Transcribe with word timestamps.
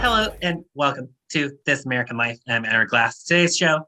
Hello 0.00 0.34
and 0.40 0.64
welcome 0.74 1.08
to 1.30 1.50
This 1.66 1.84
American 1.84 2.16
Life. 2.16 2.38
I'm 2.48 2.64
Eric 2.64 2.88
Glass. 2.88 3.24
Today's 3.24 3.56
show 3.56 3.86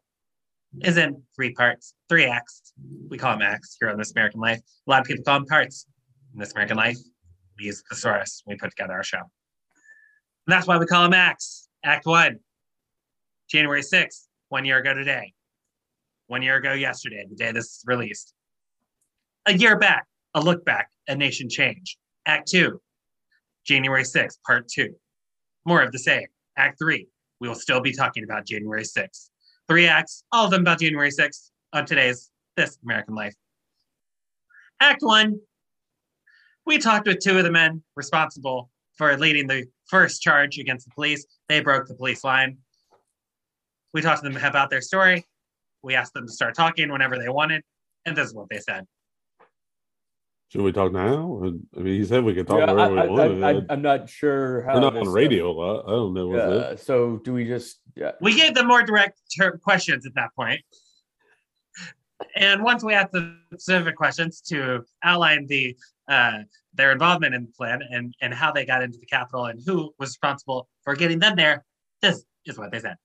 is 0.82 0.96
in 0.96 1.22
three 1.34 1.52
parts, 1.52 1.94
three 2.08 2.24
acts. 2.24 2.72
We 3.08 3.18
call 3.18 3.32
them 3.32 3.42
acts 3.42 3.76
here 3.80 3.90
on 3.90 3.98
This 3.98 4.12
American 4.12 4.40
Life. 4.40 4.60
A 4.86 4.90
lot 4.90 5.00
of 5.00 5.06
people 5.06 5.24
call 5.24 5.38
them 5.38 5.46
parts. 5.46 5.86
In 6.32 6.40
This 6.40 6.52
American 6.52 6.76
Life, 6.76 6.96
we 7.58 7.66
use 7.66 7.82
the 7.82 7.94
thesaurus. 7.94 8.42
when 8.44 8.54
We 8.54 8.58
put 8.58 8.70
together 8.70 8.92
our 8.92 9.02
show. 9.02 9.18
And 9.18 9.28
that's 10.48 10.66
why 10.66 10.78
we 10.78 10.86
call 10.86 11.02
them 11.02 11.14
acts. 11.14 11.68
Act 11.84 12.06
one, 12.06 12.38
January 13.48 13.82
6th, 13.82 14.26
one 14.48 14.64
year 14.64 14.78
ago 14.78 14.94
today. 14.94 15.32
One 16.28 16.42
year 16.42 16.56
ago 16.56 16.72
yesterday, 16.72 17.24
the 17.28 17.36
day 17.36 17.52
this 17.52 17.64
is 17.64 17.84
released. 17.86 18.32
A 19.46 19.52
year 19.52 19.76
back, 19.76 20.06
a 20.34 20.40
look 20.40 20.64
back, 20.64 20.88
a 21.08 21.16
nation 21.16 21.48
change. 21.48 21.98
Act 22.26 22.48
two, 22.48 22.80
January 23.66 24.04
6th, 24.04 24.36
part 24.46 24.68
two 24.68 24.94
more 25.64 25.82
of 25.82 25.92
the 25.92 25.98
same. 25.98 26.26
Act 26.56 26.78
three, 26.78 27.08
we 27.40 27.48
will 27.48 27.54
still 27.54 27.80
be 27.80 27.92
talking 27.92 28.24
about 28.24 28.46
January 28.46 28.82
6th. 28.82 29.29
Three 29.70 29.86
acts, 29.86 30.24
all 30.32 30.46
of 30.46 30.50
them 30.50 30.62
about 30.62 30.80
January 30.80 31.12
6th 31.12 31.50
on 31.72 31.86
today's 31.86 32.28
This 32.56 32.76
American 32.82 33.14
Life. 33.14 33.36
Act 34.80 35.00
one, 35.00 35.38
we 36.66 36.78
talked 36.78 37.06
with 37.06 37.20
two 37.20 37.38
of 37.38 37.44
the 37.44 37.52
men 37.52 37.80
responsible 37.94 38.68
for 38.98 39.16
leading 39.16 39.46
the 39.46 39.66
first 39.86 40.22
charge 40.22 40.58
against 40.58 40.86
the 40.86 40.92
police. 40.92 41.24
They 41.48 41.60
broke 41.60 41.86
the 41.86 41.94
police 41.94 42.24
line. 42.24 42.58
We 43.94 44.02
talked 44.02 44.24
to 44.24 44.28
them 44.28 44.44
about 44.44 44.70
their 44.70 44.80
story. 44.80 45.24
We 45.84 45.94
asked 45.94 46.14
them 46.14 46.26
to 46.26 46.32
start 46.32 46.56
talking 46.56 46.90
whenever 46.90 47.16
they 47.16 47.28
wanted, 47.28 47.62
and 48.06 48.16
this 48.16 48.26
is 48.26 48.34
what 48.34 48.48
they 48.50 48.58
said. 48.58 48.88
Should 50.50 50.62
we 50.62 50.72
talk 50.72 50.90
now? 50.90 51.40
I 51.76 51.80
mean, 51.80 51.94
he 51.94 52.04
said 52.04 52.24
we 52.24 52.34
could 52.34 52.48
talk 52.48 52.58
Yeah, 52.58 52.72
wherever 52.72 52.98
I, 52.98 53.02
we 53.04 53.08
wanted. 53.08 53.44
I, 53.44 53.50
I, 53.50 53.72
am 53.72 53.82
not 53.82 54.08
sure 54.08 54.62
how. 54.62 54.74
We're 54.74 54.80
not 54.80 54.96
on 54.96 55.06
uh, 55.06 55.10
radio 55.10 55.48
a 55.48 55.52
lot. 55.52 55.84
I 55.86 55.90
don't 55.90 56.12
know 56.12 56.26
what's 56.26 56.80
Yeah, 56.80 56.84
so 56.84 57.18
do 57.18 57.32
we 57.32 57.44
just? 57.44 57.78
Yeah. 57.94 58.12
we 58.20 58.34
gave 58.34 58.54
them 58.54 58.66
more 58.66 58.82
direct 58.82 59.20
ter- 59.38 59.58
questions 59.58 60.06
at 60.06 60.14
that 60.16 60.34
point. 60.34 60.60
And 62.34 62.64
once 62.64 62.82
we 62.82 62.94
asked 62.94 63.12
the 63.12 63.36
specific 63.52 63.94
questions 63.94 64.40
to 64.48 64.84
outline 65.04 65.46
the 65.46 65.76
uh, 66.08 66.38
their 66.74 66.90
involvement 66.90 67.32
in 67.32 67.42
the 67.42 67.52
plan 67.52 67.82
and, 67.88 68.12
and 68.20 68.34
how 68.34 68.50
they 68.50 68.66
got 68.66 68.82
into 68.82 68.98
the 68.98 69.06
Capitol 69.06 69.46
and 69.46 69.60
who 69.64 69.94
was 70.00 70.10
responsible 70.10 70.68
for 70.82 70.96
getting 70.96 71.20
them 71.20 71.36
there, 71.36 71.64
this 72.02 72.24
is 72.44 72.58
what 72.58 72.72
they 72.72 72.80
said. 72.80 72.96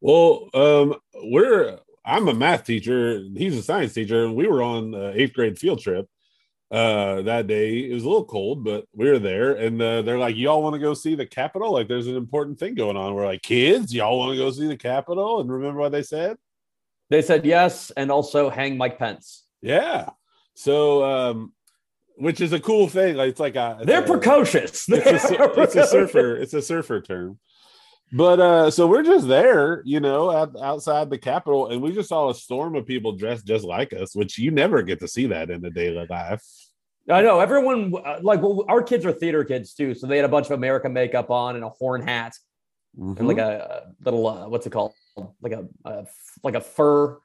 Well, 0.00 0.48
um, 0.54 0.94
we're 1.22 1.80
I'm 2.02 2.28
a 2.28 2.34
math 2.34 2.64
teacher. 2.64 3.22
He's 3.36 3.58
a 3.58 3.62
science 3.62 3.92
teacher, 3.92 4.24
and 4.24 4.34
we 4.34 4.46
were 4.46 4.62
on 4.62 4.94
uh, 4.94 5.12
eighth 5.14 5.34
grade 5.34 5.58
field 5.58 5.80
trip 5.80 6.08
uh 6.70 7.22
that 7.22 7.46
day. 7.46 7.78
It 7.78 7.94
was 7.94 8.02
a 8.02 8.08
little 8.08 8.24
cold 8.24 8.64
but 8.64 8.86
we 8.92 9.08
were 9.08 9.18
there 9.20 9.52
and 9.54 9.80
uh, 9.80 10.02
they're 10.02 10.18
like 10.18 10.36
y'all 10.36 10.62
want 10.62 10.74
to 10.74 10.80
go 10.80 10.94
see 10.94 11.14
the 11.14 11.26
capitol? 11.26 11.72
Like 11.72 11.86
there's 11.88 12.08
an 12.08 12.16
important 12.16 12.58
thing 12.58 12.74
going 12.74 12.96
on. 12.96 13.14
We're 13.14 13.24
like 13.26 13.42
kids 13.42 13.94
y'all 13.94 14.18
want 14.18 14.32
to 14.32 14.36
go 14.38 14.50
see 14.50 14.66
the 14.66 14.76
capitol? 14.76 15.40
And 15.40 15.50
remember 15.50 15.80
what 15.80 15.92
they 15.92 16.02
said? 16.02 16.36
They 17.08 17.22
said 17.22 17.46
yes, 17.46 17.92
and 17.96 18.10
also 18.10 18.50
hang 18.50 18.76
Mike 18.76 18.98
Pence. 18.98 19.44
yeah. 19.62 20.10
So 20.54 21.04
um 21.04 21.52
which 22.18 22.40
is 22.40 22.52
a 22.52 22.58
cool 22.60 22.88
thing. 22.88 23.14
Like 23.16 23.28
it's 23.28 23.40
like 23.40 23.56
a 23.56 23.76
it's 23.80 23.86
They're 23.86 24.02
a- 24.02 24.06
precocious. 24.06 24.88
it's 24.88 25.30
a, 25.30 25.60
it's 25.62 25.76
a 25.76 25.86
surfer 25.94 26.36
it's 26.36 26.54
a 26.54 26.62
surfer 26.62 27.00
term 27.00 27.38
but 28.12 28.38
uh 28.40 28.70
so 28.70 28.86
we're 28.86 29.02
just 29.02 29.26
there 29.26 29.82
you 29.84 29.98
know 30.00 30.30
out, 30.30 30.54
outside 30.62 31.10
the 31.10 31.18
capitol 31.18 31.68
and 31.68 31.82
we 31.82 31.92
just 31.92 32.08
saw 32.08 32.30
a 32.30 32.34
storm 32.34 32.74
of 32.76 32.86
people 32.86 33.12
dressed 33.12 33.44
just 33.46 33.64
like 33.64 33.92
us 33.92 34.14
which 34.14 34.38
you 34.38 34.50
never 34.50 34.80
get 34.82 35.00
to 35.00 35.08
see 35.08 35.26
that 35.26 35.50
in 35.50 35.60
the 35.60 35.70
daily 35.70 36.06
life 36.08 36.42
I 37.08 37.22
know 37.22 37.38
everyone. 37.38 37.92
uh, 38.04 38.18
Like 38.20 38.42
well, 38.42 38.64
our 38.68 38.82
kids 38.82 39.06
are 39.06 39.12
theater 39.12 39.44
kids 39.44 39.74
too, 39.74 39.94
so 39.94 40.08
they 40.08 40.16
had 40.16 40.24
a 40.24 40.28
bunch 40.28 40.46
of 40.46 40.52
American 40.52 40.92
makeup 40.92 41.30
on 41.30 41.54
and 41.54 41.64
a 41.64 41.68
horn 41.68 42.02
hat 42.02 42.32
and 42.98 43.16
Mm-hmm. 43.16 43.26
like 43.26 43.38
a, 43.38 43.88
a 43.88 44.04
little 44.04 44.26
uh, 44.26 44.48
what's 44.48 44.66
it 44.66 44.70
called? 44.70 44.92
Like 45.40 45.52
a 45.52 45.66
like 46.42 46.54
a 46.56 46.60
fur. 46.60 47.18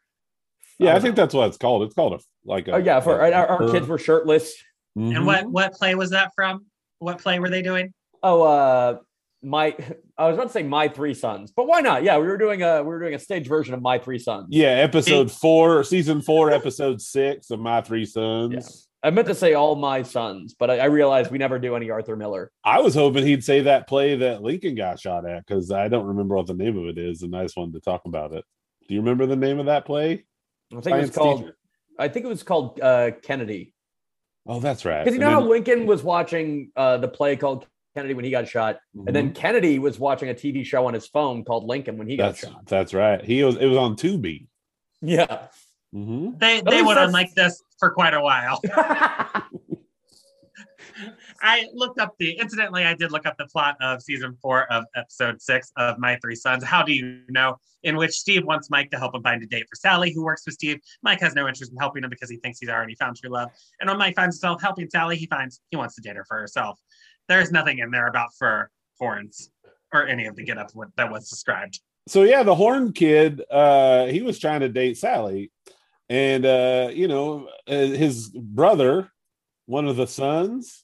yeah 0.80 0.90
i 0.90 0.94
don't 0.94 1.02
think 1.02 1.16
know. 1.18 1.24
that's 1.24 1.34
what 1.34 1.48
it's 1.48 1.58
called 1.58 1.84
it's 1.84 1.96
called 1.96 2.14
a 2.14 2.20
like 2.46 2.68
a 2.68 2.74
Oh 2.74 2.78
yeah, 2.78 3.00
for 3.00 3.22
our, 3.22 3.32
our 3.34 3.58
fur. 3.58 3.72
kids 3.72 3.88
were 3.88 3.98
shirtless. 3.98 4.54
Mhm. 4.98 5.16
And 5.16 5.26
what 5.26 5.46
what 5.50 5.74
play 5.74 5.96
was 5.96 6.10
that 6.12 6.32
from? 6.36 6.66
What 7.00 7.20
play 7.20 7.40
were 7.40 7.50
they 7.50 7.62
doing? 7.64 7.94
Oh, 8.22 8.42
uh, 8.44 8.98
my 9.44 9.76
I 10.18 10.28
was 10.28 10.36
about 10.36 10.48
to 10.48 10.54
say 10.54 10.64
my 10.64 10.88
three 10.88 11.14
sons, 11.14 11.52
but 11.52 11.68
why 11.68 11.80
not? 11.82 12.04
Yeah, 12.04 12.18
we 12.18 12.28
were 12.28 12.38
doing 12.38 12.62
a 12.62 12.82
we 12.84 12.88
were 12.90 13.00
doing 13.00 13.16
a 13.16 13.20
stage 13.20 13.48
version 13.48 13.74
of 13.74 13.82
my 13.82 13.98
three 14.00 14.20
sons. 14.20 14.48
yeah 14.52 14.68
episode 14.70 15.32
four 15.32 15.84
season 15.84 16.22
four 16.22 16.52
episode 16.52 17.02
six 17.02 17.50
of 17.50 17.60
my 17.60 17.82
three 17.82 18.06
sons 18.06 18.54
Yeah. 18.54 18.62
I 19.04 19.10
meant 19.10 19.28
to 19.30 19.34
say 19.36 19.56
all 19.56 19.76
my 19.76 20.04
sons, 20.04 20.54
but 20.54 20.70
I, 20.70 20.78
I 20.78 20.86
realized 20.86 21.32
we 21.32 21.40
never 21.40 21.58
do 21.58 21.76
any 21.76 21.90
Arthur 21.90 22.16
Miller. 22.16 22.52
I 22.64 22.82
was 22.82 22.94
hoping 22.94 23.26
he'd 23.26 23.44
say 23.44 23.62
that 23.62 23.88
play 23.88 24.16
that 24.18 24.44
Lincoln 24.44 24.76
got 24.76 25.00
shot 25.00 25.26
at 25.26 25.44
because 25.44 25.72
I 25.72 25.88
don't 25.88 26.06
remember 26.06 26.36
what 26.36 26.46
the 26.46 26.54
name 26.54 26.78
of 26.78 26.86
it 26.86 27.00
is, 27.00 27.24
and 27.24 27.36
I 27.36 27.42
just 27.42 27.58
wanted 27.58 27.74
to 27.74 27.80
talk 27.80 28.04
about 28.06 28.32
it. 28.34 28.46
Do 28.88 28.94
you 28.94 29.00
remember 29.02 29.26
the 29.26 29.36
name 29.36 29.58
of 29.60 29.66
that 29.66 29.86
play? 29.86 30.26
I 30.72 30.82
think 30.82 30.98
it 30.98 31.02
was 31.02 31.10
called. 31.10 31.40
teacher. 31.40 31.58
I 31.98 32.08
think 32.10 32.26
it 32.28 32.30
was 32.30 32.44
called 32.44 32.80
uh, 32.80 33.10
Kennedy. 33.24 33.74
Oh, 34.46 34.60
that's 34.60 34.86
right. 34.86 35.04
Because 35.04 35.16
you 35.16 35.20
know 35.20 35.32
then- 35.32 35.34
how 35.34 35.50
Lincoln 35.50 35.88
was 35.88 36.04
watching 36.04 36.72
uh, 36.76 36.98
the 36.98 37.08
play 37.08 37.36
called 37.38 37.66
Kennedy 37.96 38.14
when 38.14 38.24
he 38.26 38.32
got 38.32 38.48
shot, 38.48 38.80
and 38.94 39.08
Mhm. 39.08 39.14
then 39.14 39.34
Kennedy 39.34 39.80
was 39.80 40.00
watching 40.00 40.30
a 40.30 40.34
TV 40.34 40.64
show 40.64 40.86
on 40.88 40.94
his 40.94 41.08
phone 41.08 41.44
called 41.44 41.66
Lincoln 41.66 41.98
when 41.98 42.08
he 42.08 42.16
got 42.18 42.30
that's 42.36 42.40
shot. 42.40 42.66
that's 42.68 42.94
right. 42.94 43.24
He 43.24 43.44
was. 43.44 43.58
It 43.58 43.66
was 43.68 43.78
on 43.78 43.96
Tubi. 43.96 44.48
Yeah. 45.02 45.48
Mm-hmm. 45.94 46.38
They 46.38 46.62
they 46.62 46.72
least 46.72 46.86
went 46.86 47.00
on 47.00 47.12
like 47.12 47.34
this 47.36 47.62
for 47.80 47.92
quite 47.92 48.14
a 48.14 48.22
while. 48.22 48.62
I 51.42 51.66
looked 51.74 52.00
up 52.00 52.16
the 52.20 52.32
incidentally, 52.34 52.86
I 52.86 52.94
did 52.94 53.12
look 53.12 53.26
up 53.26 53.36
the 53.38 53.48
plot 53.48 53.76
of 53.82 54.02
season 54.02 54.38
four 54.42 54.72
of 54.72 54.86
episode 54.96 55.42
six 55.42 55.72
of 55.78 55.98
My 55.98 56.18
Three 56.22 56.36
Sons. 56.36 56.64
How 56.64 56.84
do 56.84 56.94
you 56.94 57.22
know? 57.30 57.58
In 57.84 57.98
which 57.98 58.12
Steve 58.12 58.46
wants 58.46 58.70
Mike 58.70 58.92
to 58.92 59.00
help 59.00 59.16
him 59.16 59.24
find 59.24 59.42
a 59.42 59.48
date 59.48 59.66
for 59.68 59.76
Sally, 59.76 60.14
who 60.14 60.24
works 60.24 60.44
with 60.46 60.54
Steve. 60.54 60.80
Mike 61.02 61.20
has 61.20 61.34
no 61.34 61.48
interest 61.48 61.72
in 61.72 61.78
helping 61.80 62.04
him 62.04 62.12
because 62.12 62.30
he 62.30 62.38
thinks 62.38 62.60
he's 62.60 62.70
already 62.70 62.94
found 62.94 63.16
true 63.18 63.32
love. 63.32 63.50
And 63.80 63.90
when 63.90 63.98
Mike 63.98 64.16
finds 64.16 64.36
himself 64.36 64.62
helping 64.62 64.88
Sally, 64.88 65.18
he 65.18 65.26
finds 65.26 65.60
he 65.72 65.78
wants 65.78 65.96
to 65.96 66.02
date 66.02 66.16
her 66.16 66.26
for 66.28 66.38
herself. 66.38 66.80
There's 67.32 67.52
nothing 67.52 67.80
in 67.80 67.92
there 67.92 68.08
about 68.08 68.34
fur, 68.38 68.70
horns, 69.00 69.50
or 69.94 70.06
any 70.06 70.26
of 70.26 70.36
the 70.36 70.44
get 70.44 70.58
up 70.58 70.70
that 70.98 71.10
was 71.10 71.30
described. 71.30 71.80
So 72.08 72.24
yeah, 72.24 72.44
the 72.44 72.56
horn 72.56 72.92
kid. 72.92 73.42
Uh, 73.50 74.08
he 74.08 74.22
was 74.22 74.38
trying 74.38 74.60
to 74.60 74.70
date 74.70 74.98
Sally, 74.98 75.50
and 76.10 76.46
uh, 76.46 76.90
you 76.92 77.08
know 77.08 77.48
uh, 77.68 77.72
his 77.72 78.30
brother, 78.30 79.10
one 79.66 79.88
of 79.88 79.96
the 79.96 80.08
sons. 80.08 80.84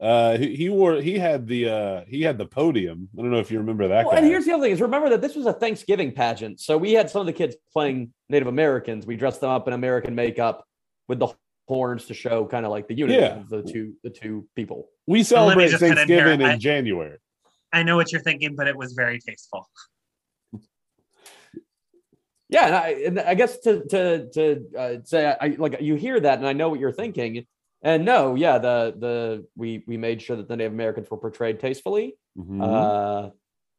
Uh, 0.00 0.38
he, 0.38 0.56
he 0.56 0.68
wore. 0.70 0.94
He 1.02 1.18
had 1.18 1.46
the. 1.46 1.68
Uh, 1.68 2.04
he 2.08 2.22
had 2.22 2.38
the 2.38 2.46
podium. 2.46 3.08
I 3.18 3.20
don't 3.22 3.30
know 3.30 3.38
if 3.38 3.50
you 3.50 3.58
remember 3.58 3.88
that 3.88 4.06
Well, 4.06 4.14
guy. 4.14 4.18
and 4.20 4.26
here's 4.26 4.46
the 4.46 4.52
other 4.52 4.62
thing: 4.62 4.72
is 4.72 4.80
remember 4.80 5.10
that 5.10 5.20
this 5.20 5.34
was 5.36 5.44
a 5.44 5.52
Thanksgiving 5.52 6.12
pageant, 6.12 6.60
so 6.60 6.78
we 6.78 6.92
had 6.92 7.10
some 7.10 7.20
of 7.20 7.26
the 7.26 7.32
kids 7.34 7.56
playing 7.72 8.12
Native 8.30 8.48
Americans. 8.48 9.06
We 9.06 9.16
dressed 9.16 9.42
them 9.42 9.50
up 9.50 9.68
in 9.68 9.74
American 9.74 10.14
makeup 10.14 10.64
with 11.08 11.18
the 11.18 11.28
horns 11.66 12.06
to 12.06 12.14
show 12.14 12.44
kind 12.46 12.64
of 12.66 12.70
like 12.70 12.88
the 12.88 12.94
unity 12.94 13.18
Yeah. 13.20 13.40
of 13.40 13.48
the 13.48 13.62
two 13.62 13.94
the 14.02 14.10
two 14.10 14.46
people. 14.54 14.88
we 15.06 15.18
Well, 15.18 15.18
let 15.18 15.26
celebrate 15.26 15.68
just 15.68 15.80
cut 15.80 15.90
in. 15.90 15.96
Thanksgiving 15.96 16.40
in 16.40 16.46
I- 16.46 16.56
January. 16.58 17.18
I 17.72 17.82
know 17.82 17.96
what 17.96 18.12
you're 18.12 18.20
thinking, 18.20 18.54
but 18.54 18.68
it 18.68 18.76
was 18.76 18.92
very 18.92 19.18
tasteful. 19.18 19.68
Yeah, 22.48 22.66
and 22.66 22.74
I, 22.74 22.88
and 23.06 23.20
I 23.20 23.34
guess 23.34 23.58
to 23.60 23.84
to 23.88 24.28
to 24.30 24.64
uh, 24.78 24.94
say 25.04 25.26
I, 25.26 25.36
I 25.40 25.48
like 25.58 25.80
you 25.80 25.94
hear 25.96 26.20
that, 26.20 26.38
and 26.38 26.46
I 26.46 26.52
know 26.52 26.68
what 26.68 26.78
you're 26.78 26.92
thinking. 26.92 27.46
And 27.82 28.04
no, 28.04 28.34
yeah, 28.34 28.58
the 28.58 28.94
the 28.96 29.46
we 29.56 29.82
we 29.86 29.96
made 29.96 30.22
sure 30.22 30.36
that 30.36 30.46
the 30.48 30.56
Native 30.56 30.72
Americans 30.72 31.10
were 31.10 31.16
portrayed 31.16 31.58
tastefully. 31.58 32.16
Mhm. 32.38 32.60
Uh, 32.62 33.30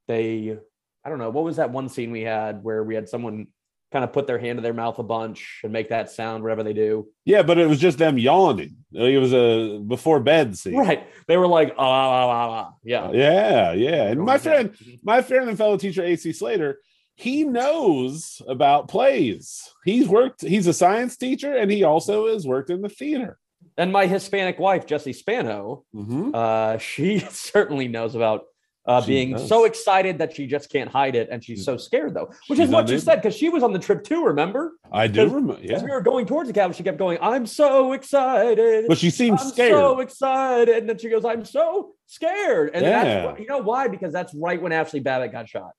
they, 0.08 0.58
I 1.04 1.10
don't 1.10 1.20
know, 1.20 1.30
what 1.30 1.44
was 1.44 1.56
that 1.58 1.72
one 1.72 1.90
scene 1.90 2.12
we 2.12 2.22
had 2.22 2.64
where 2.64 2.84
we 2.84 2.96
had 2.96 3.08
someone 3.08 3.48
kind 3.96 4.04
of 4.04 4.12
put 4.12 4.28
their 4.28 4.38
hand 4.38 4.58
to 4.58 4.62
their 4.62 4.74
mouth 4.74 5.00
a 5.00 5.04
bunch 5.04 5.62
and 5.64 5.72
make 5.72 5.88
that 5.88 6.12
sound, 6.12 6.44
whatever 6.44 6.64
they 6.64 6.74
do. 6.74 7.08
yeah, 7.24 7.42
but 7.44 7.58
it 7.58 7.66
was 7.70 7.80
just 7.80 7.98
them 7.98 8.18
yawning. 8.18 8.76
It 8.92 9.20
was 9.22 9.34
a 9.34 9.80
before 9.80 10.20
bed 10.20 10.58
scene. 10.58 10.76
Right. 10.76 11.08
They 11.28 11.38
were 11.38 11.48
like, 11.48 11.74
ah, 11.78 11.84
ah, 11.84 12.30
ah, 12.30 12.50
ah. 12.50 12.74
yeah. 12.84 13.12
Yeah, 13.12 13.72
yeah. 13.72 14.04
And 14.10 14.20
my 14.26 14.38
friend, 14.38 14.76
my 15.02 15.22
friend 15.22 15.48
and 15.48 15.58
fellow 15.58 15.78
teacher 15.78 16.04
AC 16.04 16.34
Slater, 16.34 16.80
he 17.16 17.46
knows 17.46 18.42
about 18.50 18.90
plays. 18.90 19.70
He's 19.86 20.10
worked. 20.10 20.42
He's 20.42 20.68
a 20.68 20.74
science 20.74 21.16
teacher, 21.16 21.56
and 21.56 21.72
he 21.72 21.84
also 21.84 22.28
has 22.28 22.46
worked 22.46 22.70
in 22.70 22.82
the 22.82 22.90
theater. 22.90 23.38
And 23.78 23.94
my 23.94 24.08
Hispanic 24.08 24.60
wife, 24.60 24.86
Jessie 24.86 25.14
Spano, 25.14 25.86
Mm-hmm. 25.96 26.32
uh, 26.34 26.78
she 26.80 27.20
certainly 27.30 27.88
knows 27.88 28.14
about 28.16 28.44
Uh, 28.88 29.04
being 29.04 29.32
does. 29.32 29.48
so 29.50 29.66
excited 29.66 30.20
that 30.20 30.36
she 30.36 30.46
just 30.46 30.70
can't 30.70 30.92
hide 30.92 31.16
it, 31.16 31.28
and 31.32 31.44
she's 31.44 31.66
so 31.66 31.76
scared 31.76 32.14
though, 32.14 32.26
which 32.48 32.60
She's 32.60 32.68
is 32.68 32.70
what 32.70 32.88
she 32.88 33.00
said 33.00 33.16
because 33.16 33.36
she 33.36 33.50
was 33.50 33.64
on 33.64 33.74
the 33.74 33.80
trip 33.80 34.04
too. 34.04 34.24
Remember? 34.26 34.74
I 34.92 35.08
do 35.08 35.24
remember. 35.28 35.54
As 35.56 35.64
Yeah, 35.64 35.84
we 35.84 35.90
were 35.90 36.02
going 36.02 36.28
towards 36.28 36.48
the 36.50 36.54
cabin, 36.54 36.76
she 36.76 36.84
kept 36.84 37.00
going, 37.00 37.18
"I'm 37.20 37.48
so 37.48 37.94
excited." 37.94 38.86
but 38.88 39.00
she 39.00 39.10
seems 39.10 39.42
I'm 39.42 39.48
scared. 39.50 39.72
so 39.72 40.00
excited. 40.02 40.78
And 40.78 40.88
then 40.88 41.00
she 41.00 41.10
goes, 41.10 41.26
I'm 41.26 41.44
so 41.46 41.94
scared. 42.06 42.72
And 42.76 42.86
Yeah. 42.86 43.04
that's 43.04 43.38
wh- 43.38 43.42
you 43.42 43.48
know 43.48 43.58
why? 43.60 43.88
Because 43.88 44.14
that's 44.14 44.36
right 44.36 44.62
when 44.62 44.72
Ashli 44.72 45.02
Babbitt 45.04 45.32
got 45.32 45.50
shot. 45.50 45.72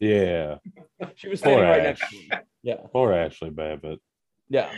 yeah, 0.00 0.56
She 1.14 1.28
was 1.28 1.38
standing 1.38 1.60
Poor 1.60 1.68
right 1.70 1.80
Ash. 1.80 2.00
next 2.00 2.10
to 2.10 2.16
me. 2.16 2.28
Yeah. 2.64 2.74
poor 2.92 3.10
Ashli 3.12 3.54
Babbitt. 3.54 4.00
Yeah. 4.50 4.68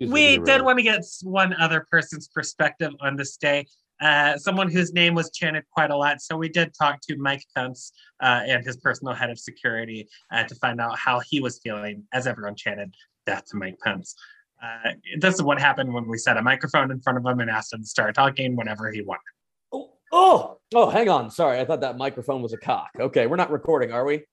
She's 0.00 0.08
we 0.10 0.38
did 0.38 0.62
want 0.62 0.78
to 0.78 0.82
get 0.84 1.02
one 1.22 1.52
other 1.60 1.84
person's 1.90 2.28
perspective 2.28 2.92
on 3.00 3.16
this 3.16 3.36
day. 3.36 3.66
Uh, 4.00 4.36
someone 4.36 4.70
whose 4.70 4.92
name 4.92 5.14
was 5.14 5.30
chanted 5.30 5.64
quite 5.70 5.90
a 5.90 5.96
lot. 5.96 6.20
So 6.20 6.36
we 6.36 6.48
did 6.48 6.74
talk 6.74 7.00
to 7.02 7.16
Mike 7.16 7.44
Pence 7.54 7.92
uh, 8.22 8.42
and 8.46 8.64
his 8.64 8.76
personal 8.76 9.14
head 9.14 9.30
of 9.30 9.38
security 9.38 10.08
uh, 10.30 10.44
to 10.44 10.54
find 10.56 10.80
out 10.80 10.98
how 10.98 11.20
he 11.20 11.40
was 11.40 11.58
feeling 11.58 12.04
as 12.12 12.26
everyone 12.26 12.56
chanted 12.56 12.94
death 13.24 13.46
to 13.46 13.56
Mike 13.56 13.78
Pence. 13.82 14.14
Uh, 14.62 14.92
this 15.18 15.34
is 15.34 15.42
what 15.42 15.60
happened 15.60 15.92
when 15.92 16.06
we 16.06 16.18
set 16.18 16.36
a 16.36 16.42
microphone 16.42 16.90
in 16.90 17.00
front 17.00 17.18
of 17.18 17.24
him 17.24 17.40
and 17.40 17.50
asked 17.50 17.72
him 17.72 17.80
to 17.80 17.86
start 17.86 18.14
talking 18.14 18.56
whenever 18.56 18.90
he 18.90 19.02
wanted. 19.02 19.22
Oh, 19.72 19.92
oh, 20.12 20.58
oh, 20.74 20.90
hang 20.90 21.08
on. 21.08 21.30
Sorry. 21.30 21.60
I 21.60 21.64
thought 21.64 21.80
that 21.80 21.96
microphone 21.96 22.42
was 22.42 22.52
a 22.52 22.58
cock. 22.58 22.90
Okay. 22.98 23.26
We're 23.26 23.36
not 23.36 23.50
recording, 23.50 23.92
are 23.92 24.04
we? 24.04 24.24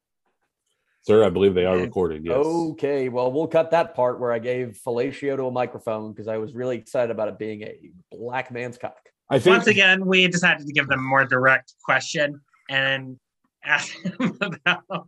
Sir, 1.02 1.26
I 1.26 1.30
believe 1.30 1.54
they 1.54 1.66
are 1.66 1.78
recording. 1.78 2.26
Yes. 2.26 2.38
Okay. 2.38 3.10
Well, 3.10 3.30
we'll 3.32 3.48
cut 3.48 3.72
that 3.72 3.94
part 3.94 4.22
where 4.22 4.32
I 4.32 4.40
gave 4.40 4.80
fellatio 4.86 5.36
to 5.36 5.46
a 5.48 5.52
microphone 5.52 6.14
because 6.14 6.30
I 6.30 6.38
was 6.38 6.54
really 6.54 6.78
excited 6.78 7.12
about 7.12 7.28
it 7.28 7.38
being 7.38 7.64
a 7.64 7.92
black 8.10 8.52
man's 8.52 8.78
cock. 8.78 9.10
I 9.30 9.40
think 9.40 9.56
Once 9.56 9.68
again, 9.68 10.06
we 10.06 10.28
decided 10.28 10.68
to 10.68 10.74
give 10.74 10.88
them 10.88 11.00
a 11.00 11.04
more 11.04 11.26
direct 11.26 11.74
question 11.84 12.40
and 12.70 13.18
ask 13.64 13.92
him 14.20 14.38
about 14.42 15.08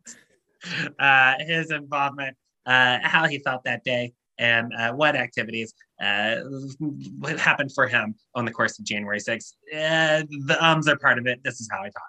uh, 0.99 1.33
his 1.39 1.71
involvement, 1.71 2.35
uh, 2.65 2.99
how 3.03 3.27
he 3.27 3.39
felt 3.39 3.63
that 3.65 3.83
day, 3.83 4.13
and 4.37 4.73
uh, 4.73 4.93
what 4.93 5.15
activities 5.15 5.73
uh, 6.01 6.37
happened 7.37 7.71
for 7.73 7.87
him 7.87 8.15
on 8.33 8.45
the 8.45 8.51
course 8.51 8.79
of 8.79 8.85
January 8.85 9.19
6th. 9.19 9.53
Uh, 9.73 10.23
the 10.45 10.57
ums 10.61 10.87
are 10.87 10.97
part 10.97 11.17
of 11.19 11.27
it. 11.27 11.39
This 11.43 11.59
is 11.61 11.69
how 11.71 11.79
I 11.79 11.85
talk. 11.85 12.03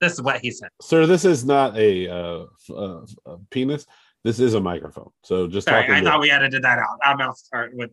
This 0.00 0.14
is 0.14 0.22
what 0.22 0.40
he 0.40 0.50
said. 0.50 0.68
sir, 0.80 1.06
this 1.06 1.24
is 1.24 1.44
not 1.44 1.76
a, 1.76 2.08
uh, 2.08 2.42
f- 2.42 2.76
uh, 2.76 3.00
uh, 3.24 3.36
penis. 3.50 3.86
This 4.24 4.40
is 4.40 4.54
a 4.54 4.60
microphone. 4.60 5.10
So 5.22 5.46
just 5.46 5.66
Sorry, 5.66 5.86
talking. 5.86 6.06
I 6.06 6.10
thought 6.10 6.20
we 6.20 6.30
edited 6.30 6.62
that 6.62 6.78
out. 6.78 6.98
I'm 7.02 7.18
start 7.34 7.70
with 7.74 7.90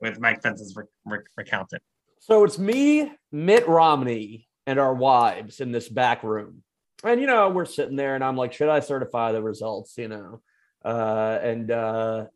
with 0.00 0.18
Mike 0.18 0.42
Pence's 0.42 0.74
re- 0.74 0.84
re- 1.04 1.18
recounted. 1.36 1.80
So 2.20 2.44
it's 2.44 2.58
me, 2.58 3.10
Mitt 3.32 3.66
Romney, 3.66 4.46
and 4.66 4.78
our 4.78 4.94
wives 4.94 5.60
in 5.60 5.72
this 5.72 5.88
back 5.88 6.22
room. 6.22 6.62
And 7.02 7.20
you 7.20 7.26
know, 7.26 7.48
we're 7.48 7.64
sitting 7.64 7.96
there 7.96 8.14
and 8.14 8.22
I'm 8.22 8.36
like, 8.36 8.52
should 8.52 8.68
I 8.68 8.80
certify 8.80 9.32
the 9.32 9.42
results? 9.42 9.94
You 9.96 10.08
know. 10.08 10.42
Uh 10.84 11.38
and 11.42 11.70
uh 11.70 12.26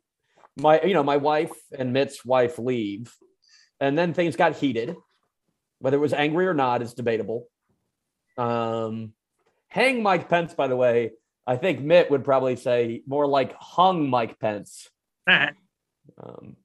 my 0.57 0.81
you 0.81 0.93
know, 0.93 1.03
my 1.03 1.17
wife 1.17 1.53
and 1.77 1.93
Mitt's 1.93 2.25
wife 2.25 2.57
leave. 2.57 3.13
And 3.79 3.97
then 3.97 4.13
things 4.13 4.35
got 4.35 4.55
heated. 4.55 4.95
Whether 5.79 5.97
it 5.97 6.01
was 6.01 6.13
angry 6.13 6.47
or 6.47 6.55
not 6.55 6.81
is 6.81 6.95
debatable. 6.95 7.47
Um 8.37 9.13
hang 9.67 10.01
Mike 10.01 10.29
Pence, 10.29 10.55
by 10.55 10.67
the 10.67 10.75
way, 10.75 11.11
I 11.45 11.57
think 11.57 11.79
Mitt 11.79 12.09
would 12.09 12.23
probably 12.23 12.55
say 12.55 13.03
more 13.05 13.27
like 13.27 13.53
hung 13.53 14.09
Mike 14.09 14.39
Pence. 14.39 14.89
Um, 16.23 16.55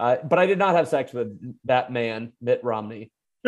uh, 0.00 0.16
but 0.24 0.38
I 0.38 0.46
did 0.46 0.58
not 0.58 0.74
have 0.74 0.88
sex 0.88 1.12
with 1.12 1.38
that 1.64 1.92
man, 1.92 2.32
Mitt 2.40 2.64
Romney. 2.64 3.10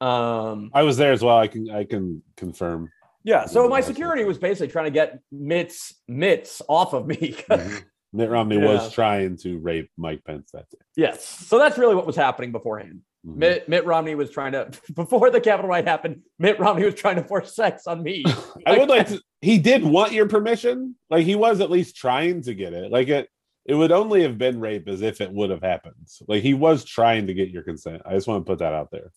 um, 0.00 0.70
I 0.74 0.82
was 0.82 0.96
there 0.96 1.12
as 1.12 1.22
well. 1.22 1.38
I 1.38 1.46
can 1.48 1.70
I 1.70 1.84
can 1.84 2.22
confirm. 2.36 2.90
yeah. 3.24 3.46
So 3.46 3.68
my 3.68 3.80
security 3.80 4.24
was 4.24 4.38
basically 4.38 4.68
trying 4.68 4.86
to 4.86 4.90
get 4.90 5.20
Mitt's 5.30 5.94
mitts 6.08 6.60
off 6.68 6.92
of 6.92 7.06
me. 7.06 7.36
Mhm. 7.50 7.82
Mitt 8.14 8.28
Romney 8.28 8.56
Yeah. 8.58 8.66
was 8.66 8.92
trying 8.92 9.38
to 9.38 9.58
rape 9.58 9.90
Mike 9.96 10.22
Pence 10.26 10.50
that 10.52 10.68
day. 10.68 10.76
yes. 10.96 11.24
So 11.24 11.56
that's 11.58 11.78
really 11.78 11.94
what 11.94 12.06
was 12.06 12.14
happening 12.16 12.52
beforehand. 12.52 13.00
Mhm. 13.26 13.36
Mitt, 13.36 13.68
Mitt 13.70 13.86
Romney 13.86 14.14
was 14.14 14.28
trying 14.30 14.52
to 14.52 14.70
before 14.94 15.30
the 15.30 15.40
Capitol 15.40 15.70
riot 15.70 15.86
happened. 15.86 16.20
Mitt 16.38 16.58
Romney 16.58 16.84
was 16.84 16.94
trying 16.94 17.16
to 17.16 17.24
force 17.24 17.54
sex 17.56 17.86
on 17.86 18.02
me. 18.02 18.22
I 18.66 18.76
would 18.76 18.88
like 18.90 19.06
to. 19.08 19.22
He 19.40 19.58
did 19.58 19.82
want 19.82 20.12
your 20.12 20.28
permission. 20.28 20.96
Like 21.08 21.24
he 21.24 21.36
was 21.36 21.60
at 21.60 21.70
least 21.70 21.96
trying 21.96 22.42
to 22.42 22.52
get 22.54 22.72
it. 22.74 22.90
Like 22.92 23.08
it. 23.08 23.28
It 23.64 23.74
would 23.74 23.92
only 23.92 24.22
have 24.22 24.38
been 24.38 24.58
rape 24.60 24.88
as 24.88 25.02
if 25.02 25.20
it 25.20 25.30
would 25.32 25.50
have 25.50 25.62
happened. 25.62 26.08
Like 26.26 26.42
he 26.42 26.54
was 26.54 26.84
trying 26.84 27.28
to 27.28 27.34
get 27.34 27.50
your 27.50 27.62
consent. 27.62 28.02
I 28.04 28.14
just 28.14 28.26
want 28.26 28.44
to 28.44 28.50
put 28.50 28.58
that 28.58 28.72
out 28.74 28.90
there. 28.90 29.12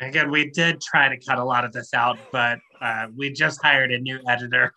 Again, 0.00 0.30
we 0.30 0.50
did 0.50 0.80
try 0.80 1.08
to 1.08 1.16
cut 1.16 1.38
a 1.38 1.44
lot 1.44 1.64
of 1.64 1.72
this 1.72 1.94
out, 1.94 2.18
but 2.32 2.58
uh, 2.80 3.06
we 3.16 3.32
just 3.32 3.62
hired 3.62 3.92
a 3.92 3.98
new 3.98 4.20
editor. 4.28 4.72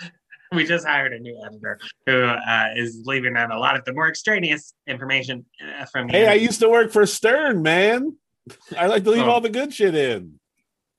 we 0.52 0.64
just 0.64 0.86
hired 0.86 1.12
a 1.12 1.18
new 1.18 1.36
editor 1.44 1.80
who 2.06 2.22
uh, 2.24 2.68
is 2.76 3.02
leaving 3.04 3.36
out 3.36 3.50
a 3.50 3.58
lot 3.58 3.76
of 3.76 3.84
the 3.84 3.92
more 3.92 4.08
extraneous 4.08 4.74
information 4.86 5.44
uh, 5.80 5.84
from 5.86 6.08
Hey, 6.08 6.28
I 6.28 6.34
used 6.34 6.60
to 6.60 6.68
work 6.68 6.92
for 6.92 7.06
Stern, 7.06 7.62
man. 7.62 8.16
I 8.76 8.86
like 8.86 9.04
to 9.04 9.10
leave 9.10 9.22
Oh. 9.24 9.30
all 9.30 9.40
the 9.40 9.48
good 9.48 9.72
shit 9.72 9.94
in. 9.94 10.38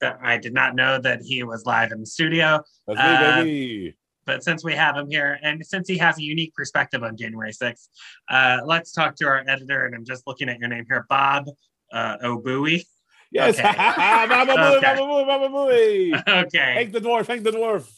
I 0.02 0.38
did 0.38 0.54
not 0.54 0.76
know 0.76 1.00
that 1.00 1.22
he 1.22 1.44
was 1.44 1.66
live 1.66 1.94
in 1.94 2.02
the 2.02 2.06
studio. 2.06 2.62
That's 2.88 2.98
me, 3.00 3.06
Uh, 3.06 3.36
baby. 3.44 3.96
But 4.26 4.44
since 4.44 4.64
we 4.64 4.74
have 4.74 4.96
him 4.96 5.10
here, 5.10 5.40
and 5.42 5.66
since 5.66 5.88
he 5.88 5.98
has 5.98 6.18
a 6.18 6.24
unique 6.24 6.54
perspective 6.54 7.04
on 7.04 7.18
January 7.18 7.52
6th, 7.52 7.88
uh, 8.30 8.60
let's 8.66 8.92
talk 8.92 9.16
to 9.18 9.26
our 9.28 9.44
editor. 9.48 9.86
And 9.86 9.96
I'm 9.96 10.06
just 10.06 10.26
looking 10.28 10.50
at 10.50 10.60
your 10.60 10.70
name 10.70 10.86
here, 10.88 11.06
Bob 11.10 11.48
uh, 11.92 12.18
Obui. 12.24 12.84
Yes. 13.32 13.58
okay. 13.60 13.74
Baba 13.76 14.54
booey, 14.54 14.78
Okay. 14.78 14.96
baba 14.96 15.02
booey, 15.02 15.28
baba 15.28 15.50
booey. 15.50 16.44
okay. 16.46 16.74
Hank 16.76 16.92
the 16.92 17.00
dwarf, 17.00 17.28
Hank 17.28 17.44
the 17.44 17.52
dwarf. 17.52 17.90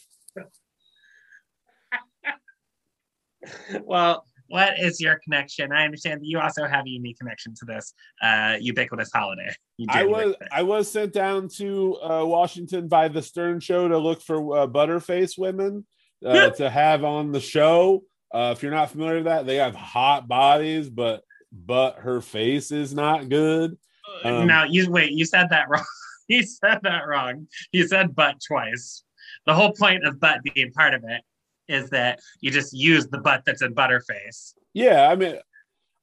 well, 3.83 4.25
what 4.47 4.79
is 4.79 5.01
your 5.01 5.19
connection? 5.23 5.71
I 5.71 5.85
understand 5.85 6.21
that 6.21 6.27
you 6.27 6.39
also 6.39 6.65
have 6.65 6.85
a 6.85 6.89
unique 6.89 7.17
connection 7.19 7.53
to 7.55 7.65
this 7.65 7.93
uh, 8.21 8.57
ubiquitous 8.59 9.11
holiday. 9.13 9.49
I 9.89 10.05
was 10.05 10.35
I 10.51 10.61
was 10.63 10.89
sent 10.89 11.13
down 11.13 11.49
to 11.57 11.97
uh, 12.01 12.25
Washington 12.25 12.87
by 12.87 13.07
the 13.07 13.21
Stern 13.21 13.59
Show 13.59 13.87
to 13.87 13.97
look 13.97 14.21
for 14.21 14.57
uh, 14.57 14.67
butterface 14.67 15.37
women 15.37 15.85
uh, 16.23 16.49
to 16.51 16.69
have 16.69 17.03
on 17.03 17.31
the 17.31 17.39
show. 17.39 18.03
Uh, 18.33 18.53
if 18.55 18.61
you're 18.61 18.71
not 18.71 18.91
familiar 18.91 19.15
with 19.15 19.25
that, 19.25 19.45
they 19.45 19.55
have 19.55 19.75
hot 19.75 20.27
bodies, 20.27 20.89
but 20.89 21.23
but 21.51 21.99
her 21.99 22.21
face 22.21 22.71
is 22.71 22.93
not 22.93 23.29
good. 23.29 23.77
Um, 24.23 24.47
no, 24.47 24.63
you 24.63 24.89
wait. 24.91 25.11
You 25.11 25.25
said 25.25 25.47
that 25.49 25.69
wrong. 25.69 25.85
you 26.27 26.43
said 26.43 26.79
that 26.83 27.07
wrong. 27.07 27.47
You 27.71 27.87
said 27.87 28.15
butt 28.15 28.37
twice. 28.45 29.03
The 29.45 29.53
whole 29.53 29.71
point 29.71 30.05
of 30.05 30.19
butt 30.19 30.41
being 30.43 30.71
part 30.71 30.93
of 30.93 31.03
it 31.03 31.21
is 31.67 31.89
that 31.91 32.19
you 32.41 32.51
just 32.51 32.73
use 32.73 33.07
the 33.07 33.19
butt 33.19 33.43
that's 33.45 33.61
in 33.61 33.73
Butterface. 33.73 34.53
Yeah, 34.73 35.09
I 35.09 35.15
mean, 35.15 35.37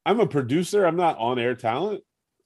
I'm 0.04 0.20
a 0.20 0.26
producer. 0.26 0.84
I'm 0.84 0.96
not 0.96 1.18
on 1.18 1.38
air 1.38 1.54
talent. 1.54 2.02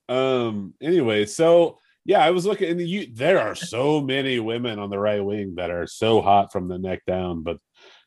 Um. 0.09 0.75
Anyway, 0.81 1.27
so 1.27 1.79
yeah, 2.07 2.21
I 2.21 2.31
was 2.31 2.47
looking, 2.47 2.71
and 2.71 2.81
you 2.81 3.09
there 3.13 3.41
are 3.41 3.57
so 3.57 4.01
many 4.01 4.39
women 4.39 4.79
on 4.79 4.91
the 4.91 4.99
right 4.99 5.23
wing 5.25 5.57
that 5.57 5.71
are 5.71 5.89
so 5.89 6.23
hot 6.23 6.53
from 6.53 6.69
the 6.69 6.79
neck 6.79 7.05
down, 7.05 7.43
but 7.43 7.59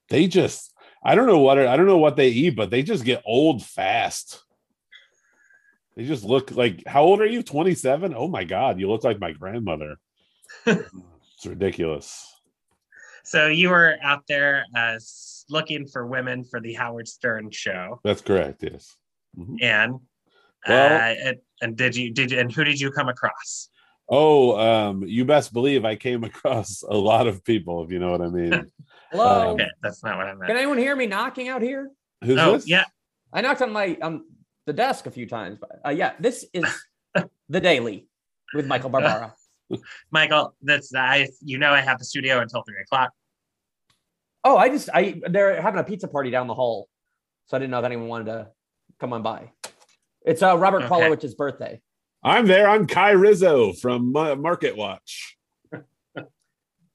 they 0.07 0.25
just 0.27 0.73
I 1.03 1.15
don't 1.15 1.27
know 1.27 1.39
what 1.39 1.59
I 1.59 1.75
don't 1.75 1.85
know 1.85 1.97
what 1.97 2.15
they 2.15 2.29
eat, 2.29 2.55
but 2.55 2.69
they 2.69 2.81
just 2.81 3.03
get 3.03 3.21
old 3.25 3.61
fast. 3.61 4.41
They 5.97 6.05
just 6.05 6.23
look 6.23 6.51
like 6.51 6.83
how 6.87 7.03
old 7.03 7.19
are 7.19 7.25
you? 7.25 7.43
27? 7.43 8.13
Oh 8.15 8.29
my 8.29 8.45
god, 8.45 8.79
you 8.79 8.89
look 8.89 9.03
like 9.03 9.19
my 9.19 9.33
grandmother. 9.33 9.97
it's 10.65 11.45
ridiculous. 11.45 12.25
So 13.25 13.47
you 13.47 13.69
were 13.69 13.97
out 14.01 14.23
there 14.29 14.63
uh, 14.75 14.97
looking 15.49 15.87
for 15.87 16.07
women 16.07 16.45
for 16.45 16.61
the 16.61 16.73
Howard 16.73 17.09
Stern 17.09 17.51
show, 17.51 17.99
That's 18.03 18.21
correct. 18.21 18.63
Yes. 18.63 18.95
and 19.61 19.99
Well- 20.67 20.95
uh, 20.95 21.15
and, 21.27 21.37
and 21.61 21.75
did 21.75 21.97
you 21.97 22.11
did 22.11 22.31
you, 22.31 22.39
and 22.39 22.49
who 22.49 22.63
did 22.63 22.79
you 22.79 22.91
come 22.91 23.09
across? 23.09 23.69
Oh, 24.09 24.57
um, 24.59 25.03
you 25.03 25.23
best 25.23 25.53
believe 25.53 25.85
I 25.85 25.95
came 25.95 26.23
across 26.31 26.81
a 26.81 26.97
lot 26.97 27.27
of 27.27 27.43
people, 27.43 27.83
if 27.83 27.91
you 27.91 27.99
know 27.99 28.11
what 28.11 28.21
I 28.21 28.27
mean. 28.29 28.71
Hello. 29.11 29.49
Um, 29.51 29.55
Okay, 29.55 29.67
that's 29.81 30.03
not 30.03 30.17
what 30.17 30.27
I 30.27 30.33
meant. 30.33 30.47
Can 30.47 30.57
anyone 30.57 30.77
hear 30.77 30.95
me 30.95 31.07
knocking 31.07 31.47
out 31.47 31.61
here? 31.61 31.89
Who's 32.23 32.37
oh 32.39 32.53
this? 32.53 32.67
yeah, 32.67 32.83
I 33.33 33.41
knocked 33.41 33.61
on 33.61 33.71
my 33.71 33.97
um 34.01 34.25
the 34.65 34.73
desk 34.73 35.05
a 35.07 35.11
few 35.11 35.25
times, 35.27 35.57
but 35.59 35.79
uh, 35.85 35.89
yeah, 35.89 36.13
this 36.19 36.45
is 36.53 36.65
the 37.49 37.59
Daily 37.59 38.07
with 38.53 38.67
Michael 38.67 38.89
Barbaro. 38.89 39.31
Michael. 40.11 40.55
That's 40.61 40.93
I. 40.93 41.27
You 41.41 41.57
know 41.59 41.71
I 41.71 41.81
have 41.81 41.97
the 41.97 42.05
studio 42.05 42.39
until 42.39 42.61
three 42.63 42.81
o'clock. 42.81 43.11
Oh, 44.43 44.57
I 44.57 44.69
just 44.69 44.89
I 44.93 45.21
they're 45.27 45.61
having 45.61 45.79
a 45.79 45.83
pizza 45.83 46.07
party 46.07 46.29
down 46.29 46.47
the 46.47 46.53
hall, 46.55 46.87
so 47.45 47.57
I 47.57 47.59
didn't 47.59 47.71
know 47.71 47.79
if 47.79 47.85
anyone 47.85 48.07
wanted 48.09 48.25
to 48.25 48.47
come 48.99 49.13
on 49.13 49.23
by. 49.23 49.51
It's 50.25 50.43
uh 50.43 50.57
Robert 50.57 50.83
Okay. 50.83 50.89
Polowich's 50.89 51.35
birthday. 51.35 51.81
I'm 52.23 52.47
there. 52.47 52.67
I'm 52.69 52.85
Kai 52.85 53.11
Rizzo 53.11 53.73
from 53.73 54.15
uh, 54.15 54.35
Market 54.35 54.75
Watch. 54.77 55.37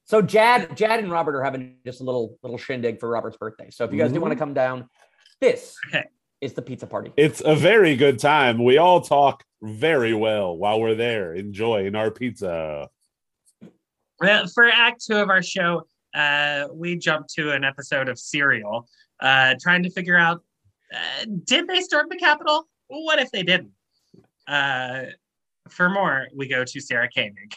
So 0.07 0.21
Jad, 0.21 0.77
Jad 0.77 0.99
and 1.01 1.11
Robert 1.11 1.35
are 1.35 1.43
having 1.43 1.77
just 1.87 2.03
a 2.03 2.05
little 2.05 2.39
little 2.43 2.59
shindig 2.59 3.01
for 3.01 3.09
Robert's 3.09 3.39
birthday. 3.39 3.71
So 3.71 3.85
if 3.87 3.93
you 3.93 3.99
guys 3.99 4.13
do 4.13 4.19
Mhm. 4.19 4.23
want 4.23 4.33
to 4.33 4.39
come 4.39 4.53
down, 4.53 4.91
this 5.41 5.75
Okay. 5.89 6.05
is 6.43 6.53
the 6.53 6.61
pizza 6.61 6.87
party. 6.87 7.11
It's 7.17 7.41
a 7.43 7.55
very 7.55 7.97
good 7.97 8.19
time. 8.19 8.63
We 8.63 8.77
all 8.77 9.01
talk 9.01 9.45
very 9.63 10.13
well 10.13 10.59
while 10.59 10.79
we're 10.79 10.95
there 10.95 11.33
enjoying 11.33 11.95
our 11.95 12.11
pizza. 12.11 12.91
Well, 14.21 14.47
for 14.49 14.67
Act 14.67 15.03
Two 15.07 15.17
of 15.17 15.31
our 15.31 15.43
show, 15.43 15.87
uh, 16.15 16.69
we 16.71 16.97
jumped 16.99 17.33
to 17.37 17.53
an 17.53 17.65
episode 17.65 18.11
of 18.11 18.19
Serial, 18.19 18.87
uh, 19.21 19.55
trying 19.59 19.83
to 19.85 19.91
figure 19.91 20.19
out 20.19 20.45
uh, 20.95 21.25
did 21.45 21.67
they 21.67 21.81
storm 21.81 22.09
the 22.11 22.17
Capitol? 22.17 22.69
What 22.89 23.19
if 23.21 23.31
they 23.33 23.43
didn't? 23.43 23.71
Uh, 24.47 25.05
for 25.69 25.89
more, 25.89 26.29
we 26.37 26.49
go 26.49 26.65
to 26.65 26.81
Sarah 26.81 27.09
Koenig. 27.15 27.55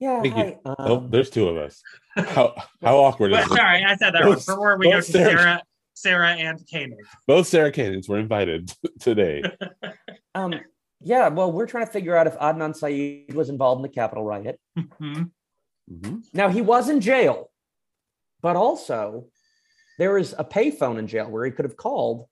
Yeah. 0.00 0.22
Thank 0.22 0.36
you. 0.36 0.42
hi, 0.66 0.74
Oh, 0.78 0.96
um, 0.98 1.10
there's 1.10 1.30
two 1.30 1.48
of 1.48 1.56
us. 1.56 1.80
How 2.16 2.54
how 2.82 2.96
awkward 3.04 3.32
is 3.32 3.38
Well, 3.38 3.52
it? 3.52 3.56
sorry, 3.56 3.84
I 3.84 3.96
said 3.96 4.14
that 4.14 4.22
wrong. 4.24 4.34
Both- 4.34 4.44
For 4.44 4.56
more, 4.56 4.76
we 4.78 4.90
go 4.90 4.96
to 4.96 5.02
Sarah- 5.02 5.30
Sarah, 5.38 5.62
Sarah 5.94 6.30
and 6.30 6.60
Koenig. 6.70 6.98
Both 7.26 7.46
Sarah 7.46 7.70
Cannons 7.70 8.08
were 8.08 8.18
invited 8.18 8.72
today. 9.00 9.42
um, 10.34 10.54
yeah. 11.00 11.28
Well, 11.28 11.52
we're 11.52 11.66
trying 11.66 11.86
to 11.86 11.92
figure 11.92 12.16
out 12.16 12.26
if 12.26 12.36
Adnan 12.38 12.74
Syed 12.74 13.34
was 13.34 13.48
involved 13.48 13.78
in 13.78 13.82
the 13.82 13.88
Capitol 13.94 14.24
riot. 14.24 14.58
Mhm. 14.78 15.30
Mhm. 15.90 16.22
Now 16.32 16.48
he 16.48 16.62
was 16.62 16.88
in 16.88 17.00
jail, 17.00 17.50
but 18.40 18.56
also 18.56 19.26
there 19.98 20.16
is 20.16 20.34
a 20.38 20.44
payphone 20.44 20.98
in 20.98 21.06
jail 21.06 21.30
where 21.30 21.44
he 21.44 21.50
could 21.50 21.64
have 21.66 21.76
called 21.76 22.26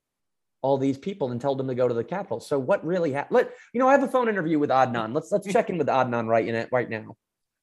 all 0.61 0.77
these 0.77 0.97
people 0.97 1.31
and 1.31 1.41
told 1.41 1.57
them 1.57 1.67
to 1.67 1.75
go 1.75 1.87
to 1.87 1.93
the 1.93 2.03
Capitol. 2.03 2.39
So 2.39 2.59
what 2.59 2.85
really 2.85 3.11
happened? 3.11 3.35
Let 3.35 3.51
you 3.73 3.79
know. 3.79 3.87
I 3.87 3.93
have 3.93 4.03
a 4.03 4.07
phone 4.07 4.29
interview 4.29 4.59
with 4.59 4.69
Adnan. 4.69 5.13
Let's 5.13 5.31
let's 5.31 5.51
check 5.51 5.69
in 5.69 5.77
with 5.77 5.87
Adnan 5.87 6.27
right 6.27 6.47
in 6.47 6.55
it 6.55 6.69
right 6.71 6.89
now. 6.89 7.15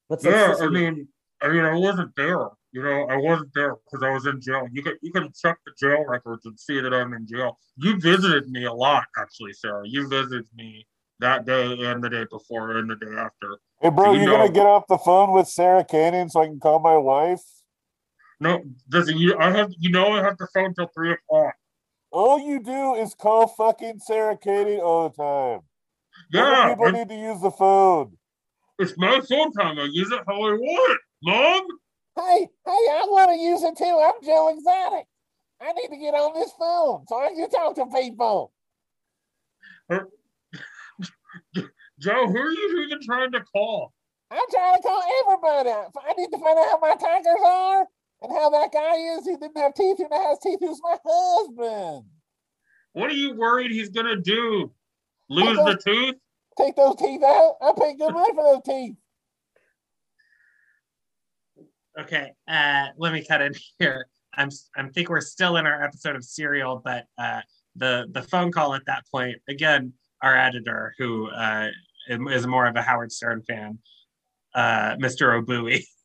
Let's, 0.09 0.23
let's 0.25 0.59
Yeah, 0.59 0.65
I 0.65 0.69
mean, 0.69 1.07
I 1.41 1.47
mean, 1.49 1.63
I 1.63 1.73
wasn't 1.75 2.15
there. 2.15 2.47
You 2.71 2.83
know, 2.83 3.07
I 3.09 3.15
wasn't 3.17 3.51
there 3.55 3.75
because 3.85 4.03
I 4.03 4.11
was 4.11 4.25
in 4.27 4.39
jail. 4.41 4.67
You 4.71 4.83
can 4.83 4.95
you 5.01 5.11
can 5.11 5.31
check 5.39 5.57
the 5.65 5.71
jail 5.79 6.05
records 6.05 6.45
and 6.45 6.59
see 6.59 6.79
that 6.81 6.93
I'm 6.93 7.13
in 7.13 7.25
jail. 7.25 7.57
You 7.77 7.99
visited 7.99 8.49
me 8.49 8.65
a 8.65 8.73
lot, 8.73 9.05
actually, 9.17 9.53
Sarah. 9.53 9.83
You 9.85 10.07
visited 10.07 10.45
me 10.55 10.85
that 11.19 11.45
day 11.45 11.77
and 11.85 12.03
the 12.03 12.09
day 12.09 12.25
before 12.29 12.77
and 12.77 12.89
the 12.89 12.95
day 12.95 13.11
after. 13.17 13.57
Hey, 13.81 13.89
bro, 13.89 14.13
You 14.13 14.19
you 14.21 14.25
know- 14.25 14.37
gonna 14.37 14.51
get 14.51 14.65
off 14.65 14.87
the 14.87 14.97
phone 14.97 15.31
with 15.33 15.47
Sarah 15.47 15.83
Cannon 15.83 16.29
so 16.29 16.41
I 16.41 16.45
can 16.47 16.59
call 16.59 16.79
my 16.79 16.97
wife? 16.97 17.41
No, 18.39 18.61
listen, 18.91 19.17
you 19.17 19.37
I 19.37 19.51
have 19.51 19.71
you 19.77 19.89
know 19.89 20.11
I 20.13 20.23
have 20.23 20.37
the 20.37 20.47
phone 20.53 20.73
till 20.73 20.89
three 20.93 21.13
o'clock. 21.13 21.55
All 22.11 22.39
you 22.39 22.59
do 22.59 22.95
is 22.95 23.13
call 23.13 23.47
fucking 23.47 23.99
Sarah 23.99 24.37
Cannon 24.37 24.79
all 24.79 25.09
the 25.09 25.15
time. 25.15 25.61
Yeah, 26.31 26.69
people 26.69 26.91
need 26.91 27.09
to 27.09 27.15
use 27.15 27.41
the 27.41 27.51
phone. 27.51 28.17
it's 28.79 28.97
my 28.97 29.19
phone 29.21 29.51
time. 29.53 29.77
I 29.79 29.85
use 29.91 30.11
it 30.11 30.21
how 30.27 30.35
I 30.35 30.51
want 30.53 30.91
it. 30.91 30.99
Mom, 31.21 31.61
Hey, 32.15 32.47
hey, 32.65 32.71
I 32.71 33.05
want 33.07 33.29
to 33.31 33.37
use 33.37 33.63
it 33.63 33.77
too. 33.77 33.99
I'm 34.03 34.13
Joe 34.23 34.49
Exotic. 34.49 35.05
I 35.61 35.73
need 35.73 35.89
to 35.89 35.97
get 35.97 36.13
on 36.13 36.33
this 36.33 36.51
phone 36.57 37.05
so 37.07 37.19
I 37.19 37.29
can 37.33 37.49
talk 37.49 37.75
to 37.75 37.85
people. 37.85 38.51
Joe, 41.99 42.27
who 42.27 42.37
are 42.37 42.51
you 42.51 42.85
even 42.87 42.99
trying 43.05 43.31
to 43.33 43.41
call? 43.41 43.93
I'm 44.31 44.39
trying 44.51 44.75
to 44.77 44.81
call 44.81 45.01
everybody. 45.25 45.69
I 45.69 46.13
need 46.17 46.31
to 46.31 46.37
find 46.37 46.57
out 46.57 46.69
how 46.69 46.79
my 46.81 46.95
tigers 46.95 47.41
are 47.45 47.87
and 48.21 48.31
how 48.31 48.49
that 48.49 48.71
guy 48.71 48.95
is 48.95 49.25
who 49.25 49.37
didn't 49.37 49.57
have 49.57 49.73
teeth 49.73 49.99
and 49.99 50.09
now 50.11 50.29
has 50.29 50.39
teeth 50.39 50.59
who's 50.59 50.81
my 50.83 50.97
husband. 51.05 52.05
What 52.93 53.09
are 53.09 53.15
you 53.15 53.35
worried 53.35 53.71
he's 53.71 53.89
gonna 53.89 54.19
do? 54.19 54.71
Lose 55.29 55.57
the 55.57 55.79
tooth? 55.83 56.15
Take 56.57 56.75
those 56.75 56.95
teeth 56.95 57.23
out. 57.23 57.55
I 57.61 57.71
paid 57.79 57.97
good 57.97 58.13
money 58.13 58.33
for 58.33 58.43
those 58.43 58.61
teeth. 58.65 58.95
Okay, 61.99 62.31
uh, 62.47 62.87
let 62.97 63.13
me 63.13 63.23
cut 63.25 63.41
in 63.41 63.53
here. 63.77 64.07
I'm 64.35 64.49
I 64.75 64.87
think 64.89 65.09
we're 65.09 65.21
still 65.21 65.57
in 65.57 65.65
our 65.65 65.83
episode 65.83 66.15
of 66.15 66.23
Serial, 66.23 66.81
but 66.83 67.05
uh, 67.17 67.41
the 67.75 68.07
the 68.11 68.21
phone 68.23 68.51
call 68.51 68.73
at 68.73 68.85
that 68.85 69.03
point 69.11 69.37
again, 69.47 69.93
our 70.21 70.35
editor 70.35 70.93
who 70.97 71.29
uh, 71.29 71.69
is 72.07 72.47
more 72.47 72.65
of 72.65 72.75
a 72.75 72.81
Howard 72.81 73.11
Stern 73.11 73.43
fan, 73.43 73.79
uh, 74.55 74.95
Mr. 74.95 75.41
Obui. 75.41 75.83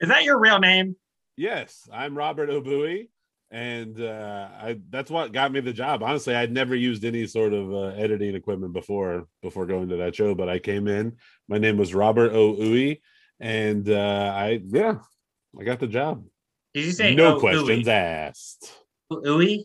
Is 0.00 0.08
that 0.08 0.24
your 0.24 0.38
real 0.38 0.58
name? 0.58 0.96
Yes, 1.36 1.88
I'm 1.92 2.16
Robert 2.16 2.48
Obui, 2.48 3.08
and 3.50 4.00
uh, 4.00 4.48
I, 4.58 4.80
that's 4.88 5.10
what 5.10 5.32
got 5.32 5.52
me 5.52 5.60
the 5.60 5.72
job. 5.72 6.02
Honestly, 6.02 6.34
I'd 6.34 6.52
never 6.52 6.74
used 6.74 7.04
any 7.04 7.26
sort 7.26 7.52
of 7.52 7.72
uh, 7.72 7.86
editing 7.96 8.34
equipment 8.34 8.72
before 8.72 9.26
before 9.42 9.66
going 9.66 9.88
to 9.90 9.96
that 9.96 10.14
show, 10.14 10.34
but 10.34 10.48
I 10.48 10.58
came 10.58 10.88
in. 10.88 11.16
My 11.48 11.58
name 11.58 11.76
was 11.76 11.94
Robert 11.94 12.32
Obui, 12.32 13.00
and 13.40 13.88
uh, 13.90 14.32
I 14.34 14.62
yeah, 14.66 14.96
I 15.58 15.64
got 15.64 15.80
the 15.80 15.86
job. 15.86 16.24
Did 16.72 16.84
you 16.84 16.92
say 16.92 17.14
no 17.14 17.36
O- 17.36 17.40
questions 17.40 17.86
Ooey? 17.86 17.88
asked. 17.88 18.72
Ooey? 19.12 19.64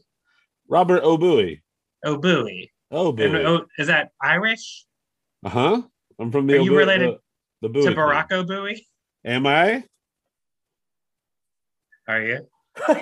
Robert 0.68 1.04
Obui. 1.04 1.62
Obui. 2.06 2.70
Obui. 2.92 3.65
Is 3.77 3.88
that 3.88 4.12
Irish 4.22 4.86
Uh 5.44 5.50
huh. 5.50 5.82
I'm 6.20 6.32
from 6.32 6.48
the. 6.48 6.56
Are 6.56 6.62
you 6.62 6.75
related 6.75 7.15
the, 7.62 7.70
the 7.70 7.89
to 7.89 7.96
Barack. 7.96 8.30
Obui? 8.30 8.80
Am 9.24 9.48
I? 9.48 9.84
Are 12.07 12.21
you? 12.21 12.47
I'm 12.88 13.00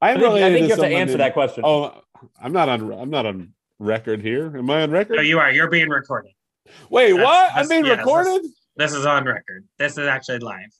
I 0.00 0.14
think, 0.14 0.24
I 0.24 0.52
think 0.52 0.62
you 0.64 0.68
have 0.70 0.78
to 0.78 0.86
answer 0.86 1.12
in- 1.14 1.18
that 1.18 1.32
question. 1.32 1.62
Oh, 1.64 2.00
I'm 2.40 2.52
not 2.52 2.68
on. 2.68 2.92
I'm 2.92 3.10
not 3.10 3.26
on 3.26 3.52
record 3.78 4.20
here. 4.22 4.56
Am 4.56 4.68
I 4.70 4.82
on 4.82 4.90
record? 4.90 5.16
No, 5.16 5.22
you 5.22 5.38
are. 5.38 5.50
You're 5.50 5.70
being 5.70 5.88
recorded. 5.88 6.32
Wait, 6.90 7.12
That's- 7.12 7.24
what? 7.24 7.52
I'm 7.54 7.68
being 7.68 7.84
yeah, 7.84 7.96
that's- 7.96 8.06
recorded. 8.06 8.50
This 8.76 8.94
is 8.94 9.04
on 9.04 9.24
record. 9.26 9.66
This 9.78 9.98
is 9.98 10.06
actually 10.06 10.38
live. 10.38 10.70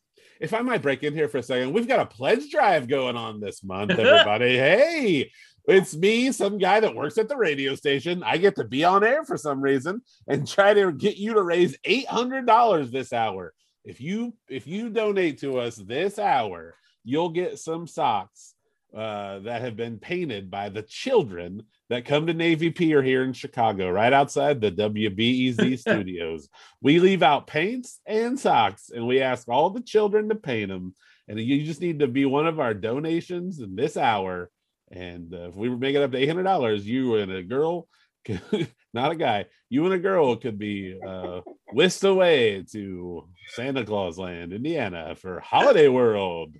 If 0.40 0.54
I 0.54 0.60
might 0.60 0.82
break 0.82 1.04
in 1.04 1.14
here 1.14 1.28
for 1.28 1.38
a 1.38 1.42
second, 1.42 1.72
we've 1.72 1.86
got 1.86 2.00
a 2.00 2.06
pledge 2.06 2.50
drive 2.50 2.88
going 2.88 3.16
on 3.16 3.38
this 3.38 3.62
month, 3.62 3.90
everybody. 3.92 4.56
hey, 4.56 5.30
it's 5.68 5.94
me, 5.94 6.32
some 6.32 6.58
guy 6.58 6.80
that 6.80 6.94
works 6.96 7.18
at 7.18 7.28
the 7.28 7.36
radio 7.36 7.76
station. 7.76 8.22
I 8.24 8.38
get 8.38 8.56
to 8.56 8.64
be 8.64 8.82
on 8.82 9.04
air 9.04 9.24
for 9.24 9.36
some 9.36 9.60
reason 9.60 10.02
and 10.26 10.48
try 10.48 10.74
to 10.74 10.90
get 10.90 11.16
you 11.16 11.34
to 11.34 11.42
raise 11.42 11.76
eight 11.84 12.06
hundred 12.08 12.46
dollars 12.46 12.90
this 12.90 13.12
hour. 13.12 13.52
If 13.84 14.00
you 14.00 14.34
if 14.48 14.66
you 14.66 14.88
donate 14.90 15.38
to 15.40 15.58
us 15.58 15.76
this 15.76 16.18
hour, 16.18 16.74
you'll 17.04 17.30
get 17.30 17.58
some 17.58 17.86
socks 17.86 18.54
uh, 18.94 19.38
that 19.40 19.62
have 19.62 19.76
been 19.76 19.98
painted 19.98 20.50
by 20.50 20.68
the 20.68 20.82
children 20.82 21.62
that 21.88 22.04
come 22.04 22.26
to 22.26 22.34
Navy 22.34 22.70
Pier 22.70 23.02
here 23.02 23.22
in 23.22 23.32
Chicago, 23.32 23.90
right 23.90 24.12
outside 24.12 24.60
the 24.60 24.70
WBEZ 24.70 25.78
studios. 25.78 26.48
We 26.80 27.00
leave 27.00 27.22
out 27.22 27.46
paints 27.46 28.00
and 28.06 28.38
socks, 28.38 28.90
and 28.94 29.06
we 29.06 29.20
ask 29.20 29.48
all 29.48 29.70
the 29.70 29.80
children 29.80 30.28
to 30.28 30.34
paint 30.34 30.68
them. 30.68 30.94
And 31.28 31.40
you 31.40 31.64
just 31.64 31.80
need 31.80 32.00
to 32.00 32.06
be 32.06 32.24
one 32.26 32.46
of 32.46 32.60
our 32.60 32.74
donations 32.74 33.60
in 33.60 33.76
this 33.76 33.96
hour. 33.96 34.50
And 34.90 35.32
uh, 35.32 35.48
if 35.48 35.54
we 35.54 35.68
were 35.70 35.78
making 35.78 36.02
up 36.02 36.12
to 36.12 36.18
eight 36.18 36.28
hundred 36.28 36.42
dollars, 36.42 36.86
you 36.86 37.16
and 37.16 37.32
a 37.32 37.42
girl, 37.42 37.88
could, 38.24 38.68
not 38.92 39.12
a 39.12 39.16
guy, 39.16 39.46
you 39.70 39.84
and 39.86 39.94
a 39.94 39.98
girl 39.98 40.36
could 40.36 40.58
be 40.58 40.98
uh, 41.06 41.40
whisked 41.72 42.04
away 42.04 42.64
to 42.72 43.26
Santa 43.54 43.84
Claus 43.84 44.18
Land, 44.18 44.52
Indiana, 44.52 45.14
for 45.16 45.40
Holiday 45.40 45.88
World. 45.88 46.54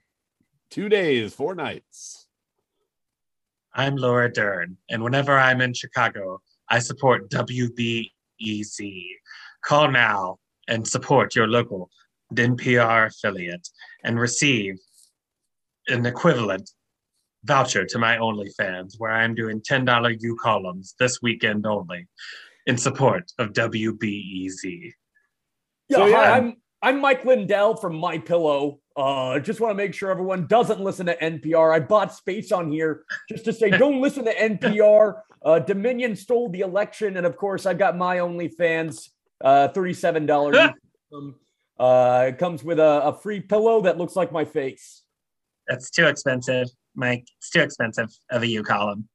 Two 0.72 0.88
days, 0.88 1.34
four 1.34 1.54
nights. 1.54 2.26
I'm 3.74 3.94
Laura 3.94 4.32
Dern, 4.32 4.78
and 4.88 5.02
whenever 5.02 5.38
I'm 5.38 5.60
in 5.60 5.74
Chicago, 5.74 6.40
I 6.70 6.78
support 6.78 7.28
WBEZ. 7.28 8.08
Call 9.62 9.90
now 9.90 10.38
and 10.68 10.88
support 10.88 11.34
your 11.34 11.46
local 11.46 11.90
NPR 12.32 13.08
affiliate 13.08 13.68
and 14.02 14.18
receive 14.18 14.76
an 15.88 16.06
equivalent 16.06 16.70
voucher 17.44 17.84
to 17.84 17.98
my 17.98 18.16
OnlyFans, 18.16 18.94
where 18.96 19.12
I'm 19.12 19.34
doing 19.34 19.60
$10 19.60 20.16
U 20.20 20.36
columns 20.42 20.94
this 20.98 21.20
weekend 21.20 21.66
only 21.66 22.06
in 22.64 22.78
support 22.78 23.30
of 23.38 23.52
WBEZ. 23.52 24.92
Yeah, 25.90 25.96
So, 25.98 26.02
hi, 26.04 26.08
yeah. 26.08 26.32
I'm 26.32 26.56
I'm 26.80 26.98
Mike 26.98 27.26
Lindell 27.26 27.76
from 27.76 27.94
My 27.94 28.16
Pillow. 28.16 28.80
Uh, 28.96 29.38
just 29.38 29.60
want 29.60 29.70
to 29.70 29.74
make 29.74 29.94
sure 29.94 30.10
everyone 30.10 30.46
doesn't 30.46 30.80
listen 30.80 31.06
to 31.06 31.16
NPR. 31.16 31.74
I 31.74 31.80
bought 31.80 32.14
space 32.14 32.52
on 32.52 32.70
here 32.70 33.04
just 33.28 33.44
to 33.46 33.52
say 33.52 33.70
don't 33.78 34.00
listen 34.00 34.24
to 34.24 34.34
NPR. 34.34 35.20
Uh, 35.44 35.58
Dominion 35.58 36.14
stole 36.14 36.48
the 36.50 36.60
election, 36.60 37.16
and 37.16 37.26
of 37.26 37.36
course, 37.36 37.66
I've 37.66 37.78
got 37.78 37.96
my 37.96 38.18
OnlyFans, 38.18 39.08
uh, 39.42 39.68
thirty-seven 39.68 40.26
dollars. 40.26 40.56
uh, 41.80 42.24
it 42.28 42.38
comes 42.38 42.62
with 42.62 42.78
a, 42.78 43.02
a 43.04 43.18
free 43.18 43.40
pillow 43.40 43.82
that 43.82 43.98
looks 43.98 44.14
like 44.14 44.30
my 44.30 44.44
face. 44.44 45.02
That's 45.66 45.90
too 45.90 46.06
expensive, 46.06 46.68
Mike. 46.94 47.26
It's 47.38 47.50
too 47.50 47.60
expensive 47.60 48.08
of 48.30 48.42
a 48.42 48.46
U 48.46 48.62
column. 48.62 49.08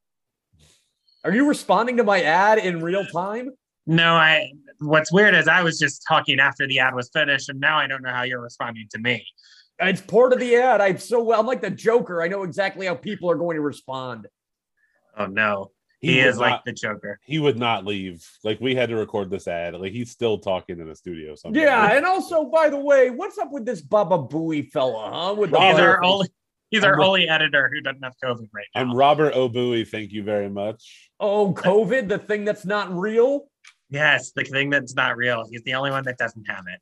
Are 1.24 1.32
you 1.32 1.48
responding 1.48 1.96
to 1.98 2.04
my 2.04 2.22
ad 2.22 2.58
in 2.58 2.82
real 2.82 3.04
time? 3.06 3.50
No, 3.86 4.14
I. 4.14 4.52
What's 4.80 5.12
weird 5.12 5.34
is 5.34 5.48
I 5.48 5.62
was 5.62 5.78
just 5.78 6.04
talking 6.06 6.38
after 6.38 6.66
the 6.66 6.78
ad 6.78 6.94
was 6.94 7.10
finished, 7.12 7.48
and 7.48 7.58
now 7.58 7.78
I 7.78 7.86
don't 7.86 8.02
know 8.02 8.12
how 8.12 8.22
you're 8.22 8.40
responding 8.40 8.86
to 8.92 8.98
me. 8.98 9.26
It's 9.80 10.00
part 10.00 10.32
of 10.32 10.40
the 10.40 10.56
ad. 10.56 10.80
I'm 10.80 10.98
so 10.98 11.22
well. 11.22 11.38
I'm 11.40 11.46
like 11.46 11.62
the 11.62 11.70
Joker. 11.70 12.22
I 12.22 12.28
know 12.28 12.42
exactly 12.42 12.86
how 12.86 12.94
people 12.94 13.30
are 13.30 13.36
going 13.36 13.56
to 13.56 13.62
respond. 13.62 14.26
Oh 15.16 15.26
no, 15.26 15.70
he, 16.00 16.16
would 16.16 16.26
is 16.26 16.38
like 16.38 16.64
the 16.64 16.72
Joker. 16.72 17.20
he 17.24 17.38
would 17.38 17.58
not 17.58 17.84
leave. 17.84 18.24
Like 18.42 18.60
we 18.60 18.74
had 18.74 18.88
to 18.88 18.96
record 18.96 19.30
this 19.30 19.46
ad. 19.46 19.74
Like 19.74 19.92
he's 19.92 20.10
still 20.10 20.38
talking 20.38 20.80
in 20.80 20.88
the 20.88 20.96
studio. 20.96 21.34
Somewhere. 21.34 21.64
Yeah, 21.64 21.96
and 21.96 22.04
also, 22.04 22.44
by 22.44 22.68
the 22.68 22.78
way, 22.78 23.10
what's 23.10 23.38
up 23.38 23.52
with 23.52 23.64
this 23.64 23.80
Baba 23.80 24.18
Booey 24.18 24.70
fella, 24.70 25.10
huh? 25.12 25.34
With 25.34 25.50
the 25.50 25.60
He's 25.60 25.70
He's 25.70 25.80
our 25.80 26.04
only. 26.04 26.28
He's 26.70 26.84
I'm 26.84 26.90
our 26.90 26.98
ro- 26.98 27.06
only 27.06 27.28
editor 27.28 27.70
who 27.72 27.80
doesn't 27.80 28.02
have 28.02 28.14
COVID 28.22 28.48
right 28.52 28.66
now. 28.74 28.80
I'm 28.80 28.94
Robert 28.94 29.32
Obui. 29.34 29.88
Thank 29.88 30.12
you 30.12 30.22
very 30.22 30.50
much. 30.50 31.10
Oh, 31.18 31.54
COVID, 31.54 32.08
the 32.08 32.18
thing 32.18 32.44
that's 32.44 32.66
not 32.66 32.92
real. 32.92 33.48
yes, 33.88 34.32
the 34.32 34.44
thing 34.44 34.68
that's 34.68 34.94
not 34.94 35.16
real. 35.16 35.44
He's 35.50 35.62
the 35.62 35.74
only 35.74 35.90
one 35.90 36.04
that 36.04 36.18
doesn't 36.18 36.44
have 36.44 36.64
it. 36.72 36.80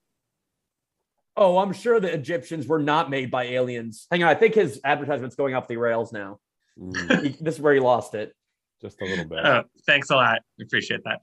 Oh, 1.37 1.59
I'm 1.59 1.73
sure 1.73 2.01
the 2.01 2.13
Egyptians 2.13 2.67
were 2.67 2.79
not 2.79 3.11
made 3.11 3.31
by 3.31 3.45
aliens. 3.45 4.07
Hang 4.11 4.23
on, 4.23 4.29
I 4.31 4.35
think 4.35 4.55
his 4.55 4.81
advertisement's 4.85 5.37
going 5.37 5.55
off 5.55 5.69
the 5.69 5.77
rails 5.77 6.13
now. 6.13 6.39
Mm, 6.81 7.23
He- 7.23 7.37
this 7.41 7.57
is 7.57 7.61
where 7.61 7.75
he 7.75 7.81
lost 7.81 8.15
it. 8.15 8.35
just 8.83 9.01
a 9.03 9.05
little 9.05 9.25
bit. 9.25 9.39
Oh, 9.45 9.65
thanks 9.87 10.11
a 10.11 10.17
lot. 10.17 10.41
Appreciate 10.61 11.01
that. 11.05 11.21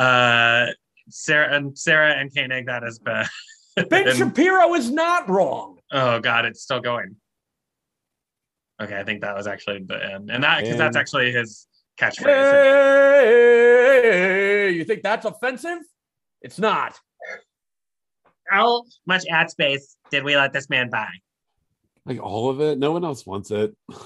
Uh, 0.00 0.72
Sarah 1.08 1.54
and 1.56 1.76
Sarah 1.76 2.12
and 2.14 2.32
Koenig, 2.34 2.66
that 2.66 2.82
has 2.82 2.98
been. 2.98 3.24
Ben 3.88 4.08
and- 4.08 4.16
Shapiro 4.18 4.74
is 4.74 4.90
not 4.90 5.28
wrong. 5.28 5.78
oh 5.92 6.20
God, 6.20 6.44
it's 6.44 6.62
still 6.62 6.80
going. 6.80 7.16
Okay, 8.80 8.98
I 8.98 9.04
think 9.04 9.20
that 9.20 9.34
was 9.36 9.46
actually 9.46 9.80
the 9.84 10.12
end, 10.12 10.30
and 10.30 10.42
that 10.42 10.62
because 10.62 10.76
that's 10.78 10.96
actually 10.96 11.30
his 11.32 11.66
catchphrase. 12.00 12.24
Hey, 13.22 14.70
you 14.72 14.84
think 14.84 15.02
that's 15.02 15.24
offensive? 15.24 15.78
It's 16.40 16.58
not. 16.58 16.98
How 18.52 18.84
much 19.06 19.24
ad 19.30 19.50
space 19.50 19.96
did 20.10 20.24
we 20.24 20.36
let 20.36 20.52
this 20.52 20.68
man 20.68 20.90
buy? 20.90 21.08
Like 22.04 22.22
all 22.22 22.50
of 22.50 22.60
it. 22.60 22.78
No 22.78 22.92
one 22.92 23.04
else 23.04 23.24
wants 23.26 23.50
it. 23.50 23.74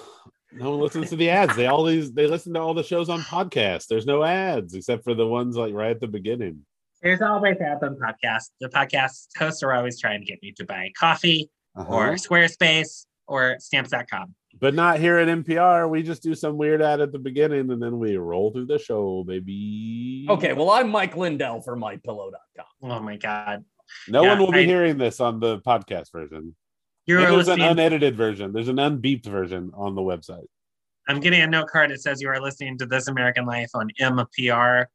No 0.52 0.70
one 0.70 0.80
listens 0.80 1.10
to 1.10 1.16
the 1.16 1.28
ads. 1.28 1.54
They 1.54 1.66
all 1.66 1.84
these 1.84 2.12
they 2.14 2.26
listen 2.26 2.54
to 2.54 2.60
all 2.60 2.72
the 2.72 2.82
shows 2.82 3.10
on 3.10 3.20
podcasts. 3.20 3.88
There's 3.88 4.06
no 4.06 4.24
ads 4.24 4.72
except 4.72 5.04
for 5.04 5.12
the 5.12 5.26
ones 5.26 5.54
like 5.54 5.74
right 5.74 5.90
at 5.90 6.00
the 6.00 6.06
beginning. 6.06 6.64
There's 7.02 7.20
always 7.20 7.56
ads 7.58 7.82
on 7.82 7.96
podcasts. 7.96 8.50
The 8.60 8.68
podcast 8.70 9.26
hosts 9.36 9.62
are 9.62 9.74
always 9.74 10.00
trying 10.00 10.20
to 10.20 10.24
get 10.24 10.38
me 10.42 10.52
to 10.52 10.64
buy 10.64 10.92
coffee 10.98 11.50
or 11.74 11.82
Uh-huh. 11.82 12.12
Squarespace 12.12 13.04
or 13.26 13.56
stamps.com. 13.58 14.34
But 14.58 14.72
not 14.72 14.98
here 14.98 15.18
at 15.18 15.28
NPR. 15.28 15.90
We 15.90 16.02
just 16.02 16.22
do 16.22 16.34
some 16.34 16.56
weird 16.56 16.80
ad 16.80 17.02
at 17.02 17.12
the 17.12 17.18
beginning 17.18 17.70
and 17.70 17.82
then 17.82 17.98
we 17.98 18.16
roll 18.16 18.50
through 18.50 18.66
the 18.66 18.78
show, 18.78 19.24
baby. 19.24 20.26
Okay, 20.30 20.54
well, 20.54 20.70
I'm 20.70 20.88
Mike 20.88 21.16
Lindell 21.18 21.60
for 21.60 21.76
mypillow.com. 21.76 22.90
Oh 22.90 23.00
my 23.00 23.16
God. 23.18 23.62
No 24.08 24.22
Yeah, 24.22 24.30
one 24.30 24.38
will 24.38 24.52
be 24.52 24.60
I- 24.60 24.64
hearing 24.64 24.98
this 24.98 25.20
on 25.20 25.40
the 25.40 25.60
podcast 25.60 26.12
version. 26.12 26.54
You're 27.06 27.20
And 27.20 27.32
there's 27.32 27.48
an 27.48 27.60
unedited 27.60 28.16
version. 28.16 28.52
There's 28.52 28.68
an 28.68 28.76
unbeeped 28.76 29.26
version 29.26 29.70
on 29.74 29.94
the 29.94 30.02
website. 30.02 30.46
I'm 31.08 31.20
getting 31.20 31.40
a 31.40 31.46
note 31.46 31.68
card 31.68 31.92
that 31.92 32.02
says 32.02 32.20
you 32.20 32.28
are 32.28 32.40
listening 32.40 32.78
to 32.78 32.86
This 32.86 33.06
American 33.06 33.46
Life 33.46 33.70
on 33.74 33.88
MPR, 34.00 34.86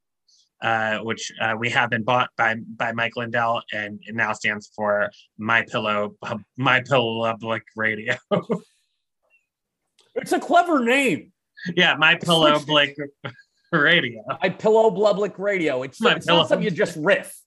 uh, 0.62 0.98
which 1.00 1.32
uh, 1.40 1.56
we 1.58 1.70
have 1.70 1.90
been 1.90 2.04
bought 2.04 2.30
by 2.38 2.56
by 2.76 2.92
Mike 2.92 3.16
Lindell, 3.16 3.62
and 3.72 3.98
it 4.06 4.14
now 4.14 4.34
stands 4.34 4.70
for 4.76 5.10
My 5.38 5.62
Pillow 5.64 6.16
My 6.58 6.82
Pillow 6.82 7.24
Public 7.24 7.64
Radio. 7.78 8.16
It's 10.16 10.34
a 10.34 10.40
clever 10.40 10.84
name. 10.84 11.32
yeah, 11.76 11.96
My 12.00 12.16
Pillow 12.16 12.52
Public 12.52 12.98
Radio. 13.72 14.24
My 14.42 14.50
Pillow 14.50 14.92
Blublic 14.92 15.40
Radio. 15.40 15.84
It's, 15.84 15.98
it's 16.02 16.28
not 16.28 16.50
something 16.50 16.64
you 16.64 16.72
just 16.72 16.98
riff. 16.98 17.41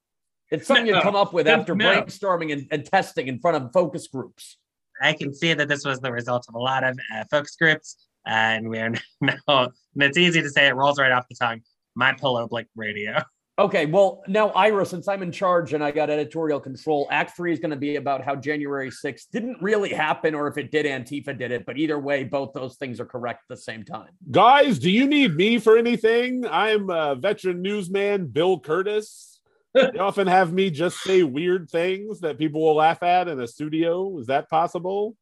It's 0.54 0.66
something 0.66 0.86
you 0.86 1.00
come 1.00 1.16
up 1.16 1.32
with 1.32 1.46
No. 1.46 1.54
after 1.54 1.74
brainstorming 1.74 2.52
and, 2.52 2.66
and 2.70 2.84
testing 2.84 3.28
in 3.28 3.38
front 3.38 3.56
of 3.56 3.72
focus 3.72 4.06
groups. 4.08 4.56
I 5.00 5.12
can 5.12 5.34
see 5.34 5.54
that 5.54 5.68
this 5.68 5.84
was 5.84 6.00
the 6.00 6.12
result 6.12 6.46
of 6.48 6.54
a 6.54 6.58
lot 6.58 6.84
of 6.84 6.98
uh, 7.14 7.24
focus 7.30 7.56
groups, 7.56 7.96
and 8.26 8.68
we 8.68 8.78
are 8.78 8.90
now. 9.20 9.34
And 9.48 9.72
it's 10.02 10.16
easy 10.18 10.40
to 10.42 10.50
say; 10.50 10.66
it 10.66 10.74
rolls 10.74 10.98
right 10.98 11.12
off 11.12 11.26
the 11.28 11.36
tongue. 11.36 11.60
My 11.96 12.12
Pillow 12.12 12.42
Public 12.42 12.68
Radio. 12.76 13.22
Okay, 13.56 13.86
well, 13.86 14.24
now, 14.26 14.48
Ira, 14.48 14.84
since 14.84 15.06
I'm 15.06 15.22
in 15.22 15.30
charge 15.30 15.74
and 15.74 15.84
I 15.84 15.92
got 15.92 16.10
editorial 16.10 16.58
control, 16.58 17.06
Act 17.12 17.36
Three 17.36 17.52
is 17.52 17.60
going 17.60 17.70
to 17.70 17.76
be 17.76 17.94
about 17.94 18.24
how 18.24 18.34
January 18.34 18.90
6th 18.90 19.26
didn't 19.32 19.62
really 19.62 19.90
happen, 19.90 20.34
or 20.34 20.48
if 20.48 20.58
it 20.58 20.72
did, 20.72 20.86
Antifa 20.86 21.38
did 21.38 21.52
it. 21.52 21.64
But 21.64 21.78
either 21.78 21.96
way, 22.00 22.24
both 22.24 22.52
those 22.52 22.74
things 22.76 22.98
are 22.98 23.04
correct 23.06 23.42
at 23.48 23.54
the 23.54 23.62
same 23.62 23.84
time. 23.84 24.08
Guys, 24.32 24.80
do 24.80 24.90
you 24.90 25.06
need 25.06 25.36
me 25.36 25.58
for 25.58 25.78
anything? 25.78 26.44
I'm 26.50 26.90
a 26.90 27.14
veteran 27.14 27.62
newsman, 27.62 28.26
Bill 28.26 28.58
Kurtis. 28.60 29.33
They 29.74 29.98
often 29.98 30.26
have 30.26 30.52
me 30.52 30.70
just 30.70 31.00
say 31.00 31.22
weird 31.22 31.68
things 31.68 32.20
that 32.20 32.38
people 32.38 32.62
will 32.62 32.76
laugh 32.76 33.02
at 33.02 33.28
in 33.28 33.40
a 33.40 33.46
studio. 33.46 34.18
Is 34.18 34.26
that 34.28 34.48
possible? 34.48 35.16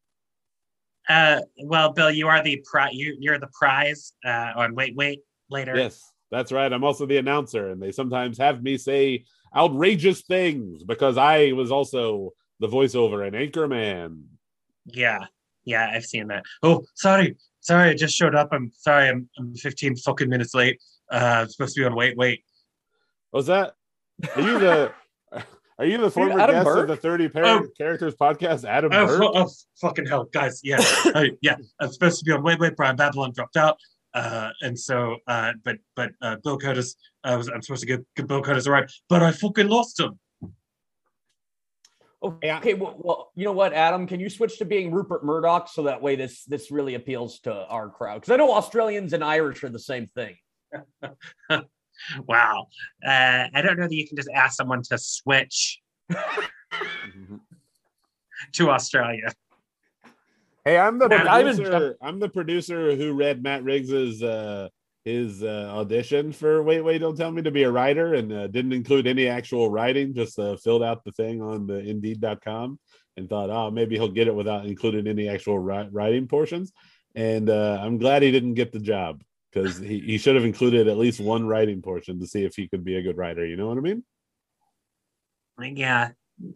Uh, 1.09 1.41
well, 1.65 1.93
Bill, 1.93 2.11
you 2.11 2.29
are 2.29 2.43
the 2.43 2.63
pri- 2.65 2.91
you, 2.93 3.17
You're 3.19 3.39
the 3.39 3.51
prize 3.53 4.13
uh, 4.25 4.53
on 4.55 4.75
Wait 4.75 4.95
Wait 4.95 5.21
later. 5.51 5.77
Yes, 5.77 6.01
that's 6.31 6.53
right. 6.53 6.73
I'm 6.73 6.85
also 6.85 7.07
the 7.07 7.17
announcer, 7.17 7.71
and 7.71 7.83
they 7.83 7.93
sometimes 7.93 8.39
have 8.39 8.63
me 8.63 8.79
say 8.79 9.25
outrageous 9.57 10.23
things 10.23 10.85
because 10.85 11.17
I 11.17 11.53
was 11.53 11.73
also 11.73 12.33
the 12.61 12.69
voiceover 12.69 13.27
and 13.27 13.35
anchorman. 13.35 14.23
Yeah, 14.87 15.27
yeah, 15.65 15.91
I've 15.93 16.05
seen 16.05 16.29
that. 16.29 16.45
Oh, 16.63 16.85
sorry, 16.95 17.37
sorry, 17.61 17.91
I 17.91 17.95
just 17.95 18.17
showed 18.17 18.35
up. 18.35 18.51
I'm 18.53 18.71
sorry, 18.77 19.09
I'm, 19.09 19.29
I'm 19.39 19.55
15 19.55 19.97
fucking 19.97 20.29
minutes 20.29 20.55
late. 20.55 20.81
Uh, 21.11 21.41
I'm 21.43 21.49
supposed 21.49 21.75
to 21.75 21.81
be 21.81 21.85
on 21.87 21.95
Wait 21.95 22.17
Wait. 22.17 22.45
Was 23.33 23.47
that? 23.47 23.75
Are 24.37 24.41
you 24.43 24.59
the? 24.59 24.93
Are 25.79 25.87
you 25.87 25.99
the 25.99 26.11
former 26.11 26.39
Adam 26.39 26.55
guest 26.57 26.65
Burke? 26.65 26.83
of 26.83 26.89
the 26.89 26.97
30 26.97 27.29
par- 27.31 27.45
Oh. 27.45 27.67
Characters 27.77 28.15
podcast, 28.15 28.65
Adam 28.65 28.93
Oh, 28.93 29.07
Burke? 29.07 29.19
fu- 29.21 29.39
oh, 29.39 29.51
fucking 29.81 30.07
hell, 30.07 30.25
guys! 30.25 30.61
Yeah, 30.63 30.79
uh, 31.15 31.25
yeah, 31.43 31.57
I'm 31.81 31.91
supposed 31.91 32.19
to 32.21 32.25
be 32.25 32.31
on 32.33 32.43
Wait 32.43 32.61
Wait. 32.61 32.77
Brian 32.77 32.95
Babylon 32.95 33.33
dropped 33.35 33.57
out, 33.57 33.79
uh, 34.15 34.51
and 34.61 34.79
so, 34.79 35.17
uh, 35.27 35.53
but 35.65 35.79
but 35.97 36.11
uh, 36.21 36.37
Bill 36.45 36.59
Kurtis, 36.59 36.95
uh, 37.25 37.35
was, 37.37 37.49
I'm 37.49 37.63
supposed 37.63 37.81
to 37.81 37.87
get, 37.87 38.01
get 38.15 38.29
Bill 38.29 38.43
Kurtis 38.43 38.67
a 38.67 38.71
ride, 38.71 38.91
but 39.09 39.23
I 39.23 39.33
fucking 39.33 39.69
lost 39.69 39.99
him. 39.99 40.19
Yeah. 42.41 42.59
Okay, 42.59 42.75
well, 42.75 42.95
well, 42.99 43.33
you 43.35 43.45
know 43.45 43.51
what, 43.53 43.73
Adam? 43.73 44.07
Can 44.07 44.21
you 44.21 44.31
switch 44.31 44.59
to 44.59 44.65
being 44.65 44.93
Rupert 44.93 45.25
Murdoch 45.25 45.69
so 45.69 45.83
that 45.85 46.01
way 46.01 46.15
this 46.15 46.45
this 46.45 46.71
really 46.71 46.95
appeals 46.95 47.41
to 47.41 47.53
our 47.67 47.89
crowd? 47.89 48.21
Because 48.21 48.31
I 48.33 48.37
know 48.37 48.53
Australians 48.53 49.13
and 49.15 49.25
Irish 49.25 49.65
are 49.65 49.71
the 49.71 49.81
same 49.81 50.07
thing. 50.07 50.37
Wow, 52.27 52.69
uh, 53.07 53.47
I 53.55 53.63
don't 53.63 53.79
know 53.79 53.89
that 53.89 53.95
you 53.95 54.07
can 54.07 54.17
just 54.17 54.31
ask 54.35 54.57
someone 54.57 54.83
to 54.85 54.99
switch 54.99 55.81
to 58.53 58.71
Australia. 58.71 59.33
Hey, 60.65 60.79
I'm 60.79 60.99
the 60.99 61.09
Look, 61.09 61.21
I'm 61.21 61.47
in- 61.49 61.57
producer. 61.57 61.97
I'm 62.01 62.21
the 62.21 62.29
producer 62.29 62.95
who 62.97 63.13
read 63.15 63.43
Matt 63.43 63.65
Riggs's 63.65 64.23
uh, 64.23 64.69
his 65.05 65.43
uh, 65.43 65.71
audition 65.75 66.33
for 66.33 66.63
Wait 66.63 66.81
Wait 66.81 66.99
Don't 66.99 67.17
Tell 67.17 67.33
Me 67.33 67.43
to 67.43 67.51
be 67.51 67.65
a 67.65 67.71
writer, 67.71 68.15
and 68.15 68.33
uh, 68.33 68.47
didn't 68.47 68.73
include 68.73 69.07
any 69.07 69.27
actual 69.27 69.71
writing. 69.71 70.15
Just 70.15 70.39
uh, 70.39 70.57
filled 70.57 70.83
out 70.83 71.05
the 71.05 71.13
thing 71.13 71.43
on 71.43 71.67
the 71.67 71.79
Indeed.com 71.81 72.79
and 73.17 73.29
thought, 73.29 73.51
oh, 73.51 73.71
maybe 73.71 73.97
he'll 73.97 74.09
get 74.09 74.29
it 74.29 74.35
without 74.35 74.65
including 74.65 75.07
any 75.07 75.29
actual 75.29 75.59
ri- 75.59 75.89
writing 75.91 76.27
portions. 76.29 76.73
And 77.15 77.51
uh, 77.51 77.79
I'm 77.83 77.99
glad 77.99 78.23
he 78.23 78.31
didn't 78.31 78.55
get 78.55 78.73
the 78.73 78.79
job 78.81 79.23
because 79.53 79.79
he, 79.79 80.01
he 80.01 80.19
should 80.19 80.35
have 80.35 80.45
included 80.45 80.89
at 80.89 80.97
least 80.97 81.21
one 81.21 81.47
writing 81.47 81.83
portion 81.83 82.19
to 82.21 82.27
see 82.27 82.45
if 82.45 82.55
he 82.57 82.69
could 82.69 82.85
be 82.85 82.97
a 82.97 83.03
good 83.03 83.17
writer. 83.17 83.45
You 83.45 83.57
know 83.57 83.69
what 83.69 83.79
I 83.79 83.81
mean? 83.81 84.03
Yeah, 85.61 86.11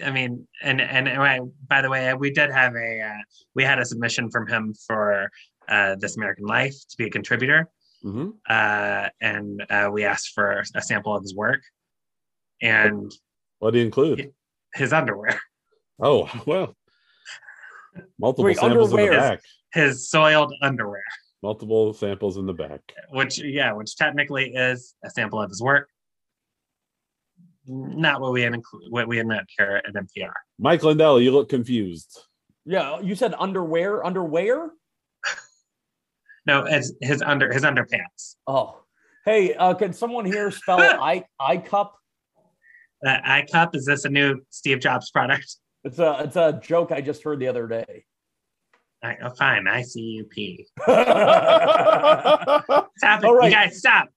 I 0.04 0.10
mean, 0.10 0.48
and 0.62 0.80
and 0.80 1.08
I, 1.08 1.40
by 1.68 1.82
the 1.82 1.90
way, 1.90 2.12
we 2.14 2.30
did 2.30 2.50
have 2.50 2.74
a 2.74 3.02
uh, 3.02 3.22
we 3.54 3.62
had 3.62 3.78
a 3.78 3.84
submission 3.84 4.30
from 4.30 4.46
him 4.48 4.74
for 4.86 5.30
uh, 5.68 5.96
This 5.96 6.16
American 6.16 6.46
Life 6.46 6.74
to 6.90 6.96
be 6.96 7.06
a 7.06 7.10
contributor, 7.10 7.68
Mm-hmm. 8.04 8.30
uh, 8.48 9.08
and 9.20 9.64
uh, 9.70 9.90
we 9.92 10.04
asked 10.04 10.32
for 10.34 10.62
a 10.74 10.82
sample 10.82 11.14
of 11.16 11.22
his 11.22 11.34
work 11.34 11.60
and 12.62 13.10
What 13.58 13.72
do 13.72 13.78
you 13.80 13.84
include? 13.84 14.32
his 14.74 14.92
underwear, 14.92 15.40
Oh, 16.00 16.30
well, 16.46 16.74
multiple 18.18 18.44
Wait, 18.44 18.56
samples 18.58 18.92
in 18.92 18.96
the 18.98 19.08
back. 19.08 19.40
his 19.72 20.08
soiled 20.08 20.52
underwear, 20.62 21.02
Multiple 21.42 21.92
samples 21.92 22.38
in 22.38 22.46
the 22.46 22.52
back. 22.54 22.80
which 23.10 23.38
yeah, 23.42 23.72
which 23.72 23.96
technically 23.96 24.54
is 24.54 24.94
a 25.04 25.10
sample 25.10 25.40
of 25.40 25.50
his 25.50 25.60
work. 25.62 25.88
Not 27.66 28.20
what 28.20 28.32
we 28.32 28.42
had 28.42 28.52
inclu- 28.52 28.90
what 28.90 29.08
we 29.08 29.16
had 29.16 29.26
meant 29.26 29.46
here 29.58 29.82
at 29.86 29.92
NPR. 29.94 30.32
Mike 30.58 30.82
Lindell, 30.82 31.20
you 31.20 31.30
look 31.32 31.48
confused. 31.48 32.18
Yeah, 32.64 33.00
you 33.00 33.14
said 33.14 33.34
underwear, 33.38 34.04
underwear. 34.04 34.70
No, 36.46 36.64
it's 36.64 36.92
his 37.00 37.22
under 37.22 37.52
his 37.52 37.64
underpants. 37.64 38.36
Oh, 38.46 38.82
hey, 39.24 39.54
uh, 39.54 39.74
can 39.74 39.92
someone 39.92 40.24
here 40.24 40.50
spell 40.52 40.78
I 40.80 41.24
I 41.40 41.56
cup? 41.56 41.96
Uh, 43.04 43.18
I 43.24 43.44
cup 43.50 43.74
is 43.74 43.84
this 43.84 44.04
a 44.04 44.08
new 44.08 44.40
Steve 44.50 44.78
Jobs 44.80 45.10
product? 45.10 45.56
It's 45.84 45.98
a 45.98 46.20
it's 46.24 46.36
a 46.36 46.60
joke 46.62 46.92
I 46.92 47.00
just 47.00 47.22
heard 47.24 47.40
the 47.40 47.48
other 47.48 47.66
day. 47.66 48.04
I, 49.06 49.16
oh, 49.22 49.30
fine, 49.38 49.66
I 49.68 49.82
see 49.82 50.00
you 50.02 50.24
pee. 50.24 50.66
stop 50.82 52.64
What's 52.68 53.02
happening? 53.02 53.28
All 53.30 53.36
right. 53.36 53.50
You 53.50 53.56
guys 53.56 53.78
stop. 53.78 54.08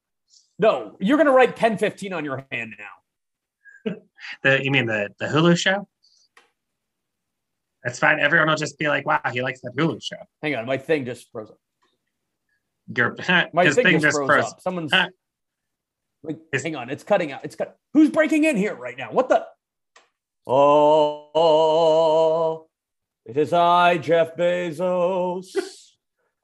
No, 0.58 0.98
you're 1.00 1.18
gonna 1.18 1.32
write 1.32 1.50
1015 1.50 2.12
on 2.14 2.26
your 2.26 2.46
hand 2.52 2.74
now. 2.78 3.94
The 4.44 4.62
you 4.64 4.72
mean 4.72 4.86
the 4.86 5.10
the 5.20 5.28
Hulu 5.28 5.58
show? 5.58 5.88
That's 7.84 7.98
fine. 7.98 8.20
Everyone 8.20 8.50
will 8.50 8.56
just 8.58 8.78
be 8.78 8.90
like, 8.90 9.06
"Wow, 9.06 9.22
he 9.32 9.42
likes 9.42 9.62
that 9.62 9.72
Hulu 9.78 10.04
show." 10.04 10.18
Hang 10.44 10.56
on, 10.58 10.66
my 10.66 10.78
thing 10.78 11.06
just 11.06 11.32
froze 11.32 11.50
up. 11.50 11.58
Your 12.98 13.16
My 13.54 13.70
thing, 13.70 13.84
thing 13.86 13.94
just, 13.94 14.04
just 14.04 14.18
froze, 14.18 14.28
froze. 14.28 14.46
up. 14.52 14.60
Someone's 14.62 14.92
Huh. 14.92 15.08
like, 16.24 16.38
Is- 16.52 16.64
hang 16.64 16.76
on, 16.76 16.90
it's 16.90 17.04
cutting 17.04 17.32
out. 17.32 17.46
It's 17.46 17.56
cut. 17.56 17.78
Who's 17.94 18.10
breaking 18.10 18.44
in 18.44 18.58
here 18.58 18.76
right 18.76 18.98
now? 18.98 19.12
What 19.14 19.30
the? 19.30 19.46
Oh, 21.32 22.68
it 23.26 23.38
is 23.38 23.54
I, 23.54 23.98
Jeff 23.98 24.36
Bezos, 24.36 25.48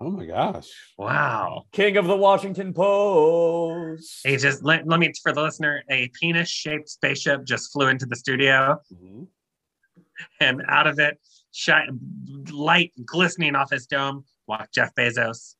Oh 0.01 0.11
my 0.11 0.25
gosh. 0.25 0.67
Wow. 0.97 1.63
king 1.71 1.95
of 1.95 2.05
the 2.05 2.17
Washington 2.17 2.73
Post. 2.73 4.27
He 4.27 4.35
just 4.35 4.61
let, 4.63 4.85
let 4.85 4.99
me 4.99 5.11
for 5.23 5.31
the 5.31 5.41
listener, 5.41 5.83
a 5.89 6.09
penis-shaped 6.19 6.89
spaceship 6.89 7.45
just 7.45 7.71
flew 7.71 7.87
into 7.87 8.05
the 8.05 8.15
studio. 8.17 8.77
Mhm. 8.93 9.27
and 10.41 10.61
out 10.67 10.87
of 10.87 10.99
it, 10.99 11.17
shine, 11.53 11.97
light 12.51 12.91
glistening 13.05 13.55
off 13.55 13.71
his 13.71 13.87
dome, 13.87 14.25
walked 14.47 14.73
Jeff 14.73 14.93
Bezos. 14.95 15.55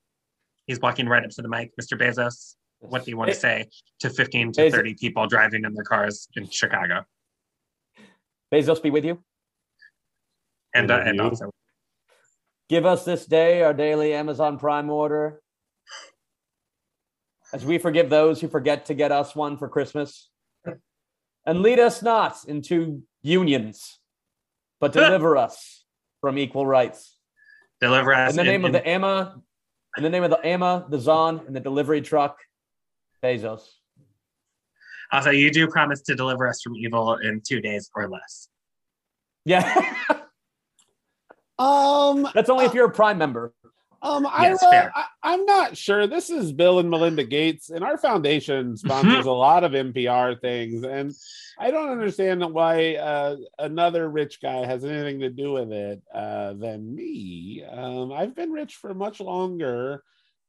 He's 0.66 0.80
walking 0.80 1.08
right 1.08 1.24
up 1.24 1.30
to 1.30 1.42
the 1.42 1.48
mic. 1.48 1.72
Mr. 1.80 1.98
Bezos, 1.98 2.56
what 2.80 3.04
do 3.04 3.10
you 3.10 3.16
want 3.16 3.30
to 3.30 3.36
say 3.36 3.68
to 4.00 4.10
15 4.10 4.52
to 4.52 4.60
Bezos- 4.62 4.70
30 4.72 4.94
people 4.94 5.26
driving 5.26 5.64
in 5.64 5.72
their 5.72 5.84
cars 5.84 6.28
in 6.36 6.46
Chicago? 6.50 7.04
Bezos 8.52 8.82
be 8.82 8.90
with 8.90 9.04
you. 9.04 9.22
And, 10.76 10.90
uh, 10.90 11.02
and 11.04 11.20
also, 11.20 11.50
Give 12.68 12.84
us 12.84 13.04
this 13.04 13.26
day 13.26 13.62
our 13.62 13.72
daily 13.72 14.12
Amazon 14.12 14.58
Prime 14.58 14.90
order. 14.90 15.40
As 17.52 17.64
we 17.64 17.78
forgive 17.78 18.10
those 18.10 18.40
who 18.40 18.48
forget 18.48 18.86
to 18.86 18.94
get 18.94 19.12
us 19.12 19.36
one 19.36 19.56
for 19.56 19.68
Christmas. 19.68 20.30
And 21.46 21.62
lead 21.62 21.78
us 21.78 22.02
not 22.02 22.38
into 22.48 23.04
unions, 23.22 24.00
but 24.80 24.92
deliver 24.92 25.36
us 25.36 25.84
from 26.20 26.38
equal 26.38 26.66
rights. 26.66 27.16
deliver 27.80 28.12
us 28.12 28.30
In 28.30 28.36
the 28.36 28.44
name 28.44 28.64
of 28.64 28.72
the 28.72 28.84
Emma, 28.84 29.40
in 29.96 30.02
the 30.02 30.10
name 30.10 30.24
of 30.24 30.30
the 30.30 30.44
Emma, 30.44 30.84
the 30.90 30.98
Zon, 30.98 31.42
and 31.46 31.54
the 31.54 31.60
delivery 31.60 32.00
truck, 32.00 32.40
Bezos. 33.22 33.62
Also, 35.12 35.30
you 35.30 35.52
do 35.52 35.68
promise 35.68 36.02
to 36.02 36.16
deliver 36.16 36.48
us 36.48 36.60
from 36.62 36.74
evil 36.74 37.14
in 37.14 37.40
two 37.46 37.60
days 37.60 37.88
or 37.94 38.08
less. 38.08 38.48
Yeah, 39.44 39.94
Um, 41.58 42.28
that's 42.34 42.50
only 42.50 42.66
if 42.66 42.74
you're 42.74 42.86
a 42.86 42.92
Prime 42.92 43.18
member. 43.18 43.52
Um, 44.02 44.26
Yes. 44.40 44.62
I, 44.62 45.04
I'm 45.22 45.44
not 45.46 45.76
sure. 45.76 46.06
This 46.06 46.30
is 46.30 46.52
Bill 46.52 46.78
and 46.78 46.90
Melinda 46.90 47.24
Gates, 47.24 47.70
and 47.70 47.82
our 47.82 47.96
foundation 47.96 48.76
sponsors 48.76 49.26
a 49.26 49.32
lot 49.32 49.64
of 49.64 49.72
NPR 49.72 50.40
things, 50.40 50.84
and 50.84 51.12
I 51.58 51.70
don't 51.70 51.88
understand 51.90 52.44
why 52.52 52.96
uh, 52.96 53.36
another 53.58 54.08
rich 54.08 54.40
guy 54.40 54.66
has 54.66 54.84
anything 54.84 55.20
to 55.20 55.30
do 55.30 55.52
with 55.52 55.72
it 55.72 56.02
uh, 56.14 56.52
than 56.52 56.94
me. 56.94 57.64
Um, 57.68 58.12
I've 58.12 58.34
been 58.34 58.52
rich 58.52 58.76
for 58.76 58.92
much 58.94 59.20
longer, 59.20 60.02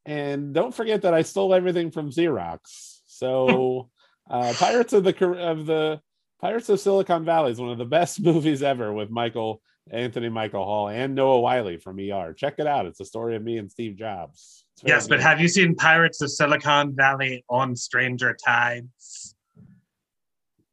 and 0.04 0.52
don't 0.52 0.74
forget 0.74 1.02
that 1.02 1.14
I 1.14 1.22
stole 1.22 1.54
everything 1.54 1.90
from 1.90 2.10
Xerox. 2.10 3.00
So, 3.06 3.88
uh, 4.30 4.52
Pirates 4.56 4.92
of 4.92 5.04
the 5.04 5.26
of 5.34 5.66
the 5.66 6.00
Pirates 6.40 6.68
of 6.68 6.78
Silicon 6.78 7.24
Valley 7.24 7.50
is 7.52 7.60
one 7.60 7.70
of 7.70 7.78
the 7.78 7.84
best 7.84 8.20
movies 8.22 8.62
ever 8.62 8.92
with 8.92 9.10
Michael 9.10 9.62
Anthony 9.90 10.28
Michael 10.28 10.64
Hall 10.64 10.88
and 10.88 11.14
Noah 11.14 11.40
Wyle 11.40 11.76
from 11.78 11.98
ER. 11.98 12.32
Check 12.34 12.54
it 12.58 12.66
out. 12.66 12.86
It's 12.86 12.98
the 12.98 13.04
story 13.04 13.36
of 13.36 13.42
me 13.42 13.58
and 13.58 13.70
Steve 13.70 13.96
Jobs. 13.96 14.64
It's 14.74 14.84
Yes, 14.86 15.08
but 15.08 15.20
have 15.20 15.40
you 15.40 15.48
seen 15.48 15.74
Pirates 15.74 16.20
of 16.22 16.30
Silicon 16.30 16.94
Valley 16.94 17.44
on 17.48 17.74
Stranger 17.76 18.36
Tides? 18.44 19.34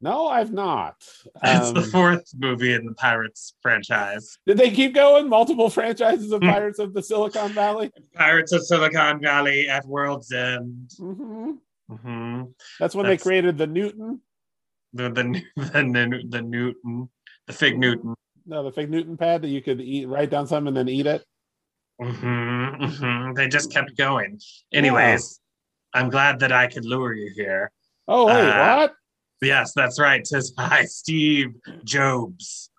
no, 0.00 0.28
I've 0.28 0.52
not. 0.52 1.02
The 1.42 1.72
Um, 1.78 1.82
fourth 1.90 2.30
movie 2.38 2.74
in 2.74 2.84
the 2.84 2.92
Pirates 2.94 3.54
franchise. 3.62 4.38
did 4.46 4.58
they 4.58 4.70
keep 4.70 4.94
going? 4.94 5.28
Multiple 5.28 5.70
franchises 5.70 6.30
of 6.32 6.42
Hmm. 6.42 6.50
Pirates 6.50 6.78
of 6.78 6.92
the 6.92 7.02
Silicon 7.02 7.52
Valley. 7.54 7.90
Pirates 8.14 8.52
of 8.52 8.64
Silicon 8.64 9.20
Valley 9.20 9.68
at 9.68 9.84
World's 9.86 10.30
End. 10.32 10.92
hmm 10.98 11.52
hmm 11.88 12.42
That's 12.78 12.94
when 12.94 13.04
That's- 13.04 13.20
they 13.20 13.28
created 13.28 13.56
the 13.58 13.66
Newton. 13.66 14.20
The, 14.92 15.08
the 15.10 15.22
the 15.22 15.42
the 15.56 16.22
the 16.28 16.42
Newton, 16.42 17.08
the 17.46 17.52
Fig 17.52 17.78
Newton. 17.78 18.14
No, 18.46 18.62
the 18.62 18.70
fake 18.72 18.88
Newton 18.88 19.16
pad 19.16 19.42
that 19.42 19.48
you 19.48 19.60
could 19.60 19.80
eat, 19.80 20.06
write 20.06 20.30
down 20.30 20.46
something 20.46 20.68
and 20.68 20.76
then 20.76 20.88
eat 20.88 21.06
it. 21.06 21.24
hmm 22.00 22.84
hmm 22.84 23.32
They 23.34 23.48
just 23.48 23.72
kept 23.72 23.96
going. 23.96 24.40
Anyways, 24.72 25.40
I'm 25.92 26.10
glad 26.10 26.40
that 26.40 26.52
I 26.52 26.66
could 26.68 26.84
lure 26.84 27.12
you 27.14 27.32
here. 27.34 27.72
Oh 28.06 28.26
wait, 28.26 28.48
Uh, 28.50 28.76
what? 28.76 28.92
Yes, 29.42 29.72
that's 29.74 29.98
right. 29.98 30.24
Says 30.32 30.52
hi, 30.56 30.84
Steve 30.84 31.54
Jobs. 31.84 32.70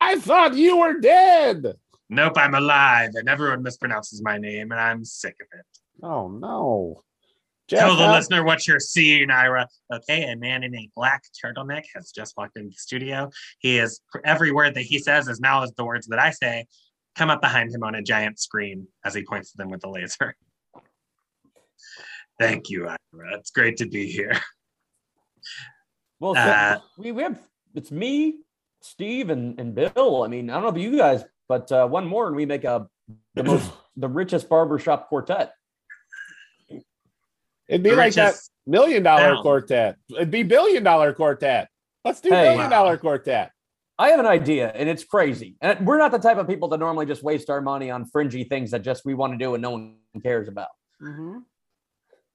I 0.00 0.18
thought 0.18 0.54
you 0.54 0.78
were 0.78 0.98
dead. 0.98 1.74
Nope, 2.10 2.34
I'm 2.36 2.54
alive, 2.54 3.10
and 3.14 3.28
everyone 3.28 3.62
mispronounces 3.62 4.20
my 4.22 4.36
name, 4.36 4.72
and 4.72 4.80
I'm 4.80 5.04
sick 5.04 5.36
of 5.40 5.46
it. 5.58 6.04
Oh 6.04 6.28
no. 6.28 7.02
Tell 7.78 7.96
the 7.96 8.06
how- 8.06 8.12
listener 8.12 8.44
what 8.44 8.66
you're 8.66 8.80
seeing, 8.80 9.30
Ira. 9.30 9.68
Okay, 9.92 10.24
a 10.30 10.36
man 10.36 10.62
in 10.62 10.74
a 10.74 10.88
black 10.94 11.22
turtleneck 11.44 11.84
has 11.94 12.10
just 12.10 12.36
walked 12.36 12.56
into 12.56 12.70
the 12.70 12.74
studio. 12.76 13.30
He 13.58 13.78
is 13.78 14.00
every 14.24 14.52
word 14.52 14.74
that 14.74 14.82
he 14.82 14.98
says 14.98 15.28
is 15.28 15.40
now 15.40 15.62
as 15.62 15.72
the 15.72 15.84
words 15.84 16.06
that 16.08 16.18
I 16.18 16.30
say 16.30 16.66
come 17.16 17.30
up 17.30 17.40
behind 17.40 17.74
him 17.74 17.82
on 17.82 17.94
a 17.94 18.02
giant 18.02 18.38
screen 18.38 18.86
as 19.04 19.14
he 19.14 19.22
points 19.24 19.50
to 19.52 19.56
them 19.58 19.70
with 19.70 19.80
the 19.80 19.88
laser. 19.88 20.34
Thank 22.38 22.70
you, 22.70 22.86
Ira. 22.88 23.38
It's 23.38 23.50
great 23.50 23.76
to 23.78 23.86
be 23.86 24.06
here. 24.10 24.32
Well, 26.20 26.34
so 26.34 26.40
Uh, 26.40 26.78
we, 26.98 27.12
we 27.12 27.22
have 27.22 27.38
it's 27.74 27.90
me, 27.90 28.38
Steve, 28.80 29.30
and, 29.30 29.58
and 29.60 29.74
Bill. 29.74 30.22
I 30.22 30.28
mean, 30.28 30.50
I 30.50 30.54
don't 30.54 30.62
know 30.62 30.68
about 30.68 30.80
you 30.80 30.96
guys, 30.96 31.24
but 31.48 31.70
uh, 31.72 31.86
one 31.86 32.06
more 32.06 32.26
and 32.28 32.36
we 32.36 32.46
make 32.46 32.64
a 32.64 32.86
the 33.34 33.44
most 33.44 33.70
the 33.96 34.08
richest 34.08 34.48
barbershop 34.48 35.08
quartet. 35.08 35.54
It'd 37.68 37.82
be 37.82 37.90
The 37.90 37.96
like 37.96 38.14
that 38.14 38.34
million 38.66 39.02
dollar 39.02 39.34
Now. 39.34 39.42
quartet. 39.42 39.96
It'd 40.10 40.30
be 40.30 40.42
billion 40.42 40.82
dollar 40.82 41.12
quartet. 41.12 41.68
Let's 42.04 42.20
do 42.20 42.30
Hey. 42.30 42.50
billion 42.50 42.70
dollar 42.70 42.96
quartet. 42.96 43.52
I 43.98 44.08
have 44.08 44.18
an 44.20 44.26
idea, 44.26 44.72
and 44.74 44.88
it's 44.88 45.04
crazy. 45.04 45.56
And 45.60 45.86
we're 45.86 45.98
not 45.98 46.10
the 46.10 46.18
type 46.18 46.36
of 46.38 46.48
people 46.48 46.68
that 46.68 46.78
normally 46.78 47.06
just 47.06 47.22
waste 47.22 47.50
our 47.50 47.60
money 47.60 47.90
on 47.90 48.04
fringy 48.06 48.42
things 48.44 48.70
that 48.72 48.82
just 48.82 49.04
we 49.04 49.14
want 49.14 49.32
to 49.34 49.38
do 49.38 49.54
and 49.54 49.62
no 49.62 49.70
one 49.70 49.96
cares 50.22 50.48
about. 50.48 50.68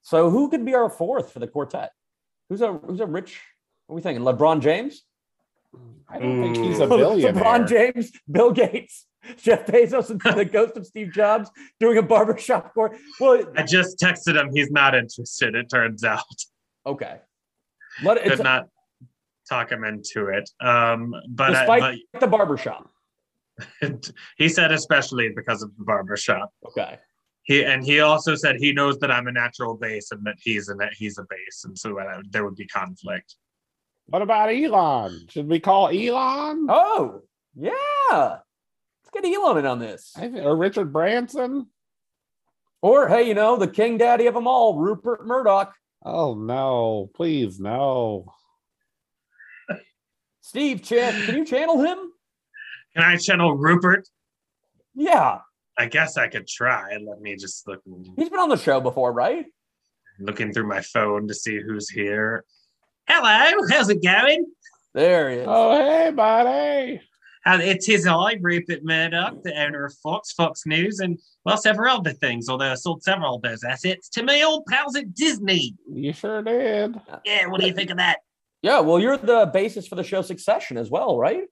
So 0.01 0.29
who 0.29 0.49
could 0.49 0.65
be 0.65 0.75
our 0.75 0.89
fourth 0.89 1.31
for 1.33 1.39
the 1.39 1.47
quartet? 1.47 1.91
Who's 2.49 2.61
a 2.61 2.73
who's 2.73 2.99
a 3.01 3.05
rich? 3.05 3.41
What 3.87 3.93
are 3.93 3.95
we 3.97 4.01
thinking? 4.01 4.23
LeBron 4.23 4.61
James? 4.61 5.03
I 6.07 6.19
don't 6.19 6.41
think 6.41 6.57
he's 6.65 6.79
a 6.79 6.85
Ooh. 6.85 6.87
billionaire. 6.97 7.33
LeBron 7.33 7.67
James, 7.67 8.11
Bill 8.31 8.51
Gates, 8.51 9.05
Jeff 9.37 9.65
Bezos, 9.65 10.09
and 10.09 10.21
the 10.21 10.45
ghost 10.45 10.77
of 10.77 10.85
Steve 10.85 11.11
Jobs 11.11 11.49
doing 11.79 11.97
a 11.97 12.03
barbershop 12.03 12.73
court. 12.73 12.97
Well, 13.19 13.43
I 13.55 13.63
just 13.63 13.99
texted 13.99 14.39
him. 14.39 14.51
He's 14.53 14.71
not 14.71 14.95
interested, 14.95 15.55
it 15.55 15.69
turns 15.69 16.03
out. 16.03 16.23
okay. 16.85 17.19
Let 18.03 18.23
Could 18.23 18.43
not 18.43 18.67
talk 19.49 19.71
him 19.71 19.83
into 19.83 20.27
it. 20.27 20.47
Um, 20.61 21.15
but, 21.29 21.55
I, 21.55 21.59
Despite- 21.59 21.99
the 22.19 22.27
barbershop. 22.27 22.89
but 23.81 24.11
he 24.37 24.49
said 24.49 24.71
especially 24.71 25.29
because 25.35 25.63
of 25.63 25.71
the 25.77 25.83
barbershop. 25.83 26.51
Okay. 26.67 26.99
He 27.43 27.63
and 27.63 27.83
he 27.83 28.01
also 28.01 28.35
said 28.35 28.57
he 28.57 28.73
knows 28.73 28.99
that 28.99 29.09
I'm 29.09 29.27
a 29.27 29.31
natural 29.31 29.75
base 29.77 30.11
and 30.11 30.23
that 30.27 30.35
he's 30.39 30.69
a 30.69 30.75
he's 30.91 31.17
a 31.17 31.23
base, 31.29 31.63
and 31.63 31.77
so 31.79 31.97
uh, 31.97 32.21
there 32.29 32.43
would 32.43 32.57
be 32.57 32.67
conflict. 32.67 33.35
What 34.07 34.21
about 34.21 34.49
Elon? 34.49 35.27
Should 35.29 35.47
we 35.47 35.59
call 35.61 35.87
Elon? 35.87 36.67
Oh, 36.69 37.21
yeah. 37.55 38.39
Let's 39.13 39.25
get 39.25 39.33
Elon 39.33 39.57
in 39.57 39.65
on 39.65 39.79
this. 39.79 40.13
Or 40.17 40.55
Richard 40.55 40.91
Branson? 40.91 41.67
Or 42.81 43.07
hey, 43.07 43.23
you 43.23 43.33
know, 43.33 43.57
the 43.57 43.67
king 43.67 43.97
daddy 43.97 44.27
of 44.27 44.33
them 44.33 44.47
all, 44.47 44.77
Rupert 44.77 45.25
Murdoch. 45.25 45.73
Oh 46.05 46.35
no, 46.35 47.09
please 47.15 47.59
no. 47.59 48.25
Steve, 50.41 50.83
chan- 50.83 51.25
can 51.25 51.35
you 51.35 51.45
channel 51.45 51.81
him? 51.81 51.97
Can 52.95 53.03
I 53.03 53.17
channel 53.17 53.55
Rupert? 53.55 54.07
Yeah, 54.93 55.39
I 55.77 55.87
guess 55.87 56.17
I 56.17 56.27
could 56.27 56.47
try. 56.47 56.97
Let 56.97 57.21
me 57.21 57.35
just 57.35 57.67
look 57.67 57.81
he's 58.15 58.29
been 58.29 58.39
on 58.39 58.49
the 58.49 58.57
show 58.57 58.79
before, 58.79 59.13
right? 59.13 59.45
looking 60.19 60.51
through 60.51 60.67
my 60.67 60.81
phone 60.81 61.27
to 61.27 61.33
see 61.33 61.61
who's 61.61 61.89
here. 61.89 62.43
Hello, 63.07 63.67
how's 63.69 63.89
it 63.89 64.01
going? 64.01 64.45
There 64.93 65.29
he 65.29 65.37
is. 65.37 65.47
Oh 65.47 65.77
hey, 65.77 66.11
buddy. 66.11 67.01
Uh, 67.47 67.59
it 67.61 67.87
is 67.87 68.05
I, 68.05 68.37
Rupert 68.41 68.83
Murdoch, 68.83 69.41
the 69.41 69.57
owner 69.57 69.85
of 69.85 69.93
Fox, 70.03 70.33
Fox 70.33 70.65
News, 70.65 70.99
and 70.99 71.17
well, 71.45 71.55
several 71.55 71.95
other 71.97 72.11
things. 72.11 72.49
Although 72.49 72.71
I 72.71 72.75
sold 72.75 73.03
several 73.03 73.35
of 73.35 73.41
those 73.41 73.63
assets 73.63 74.09
to 74.09 74.23
my 74.23 74.41
old 74.41 74.65
pals 74.65 74.97
at 74.97 75.13
Disney. 75.13 75.73
You 75.89 76.11
sure 76.11 76.41
did. 76.41 76.99
Yeah, 77.23 77.47
what 77.47 77.61
do 77.61 77.67
you 77.67 77.73
think 77.73 77.89
of 77.89 77.97
that? 77.97 78.17
Yeah, 78.61 78.81
well, 78.81 78.99
you're 78.99 79.15
the 79.15 79.45
basis 79.53 79.87
for 79.87 79.95
the 79.95 80.03
show 80.03 80.21
Succession 80.21 80.77
as 80.77 80.89
well, 80.89 81.17
right? 81.17 81.43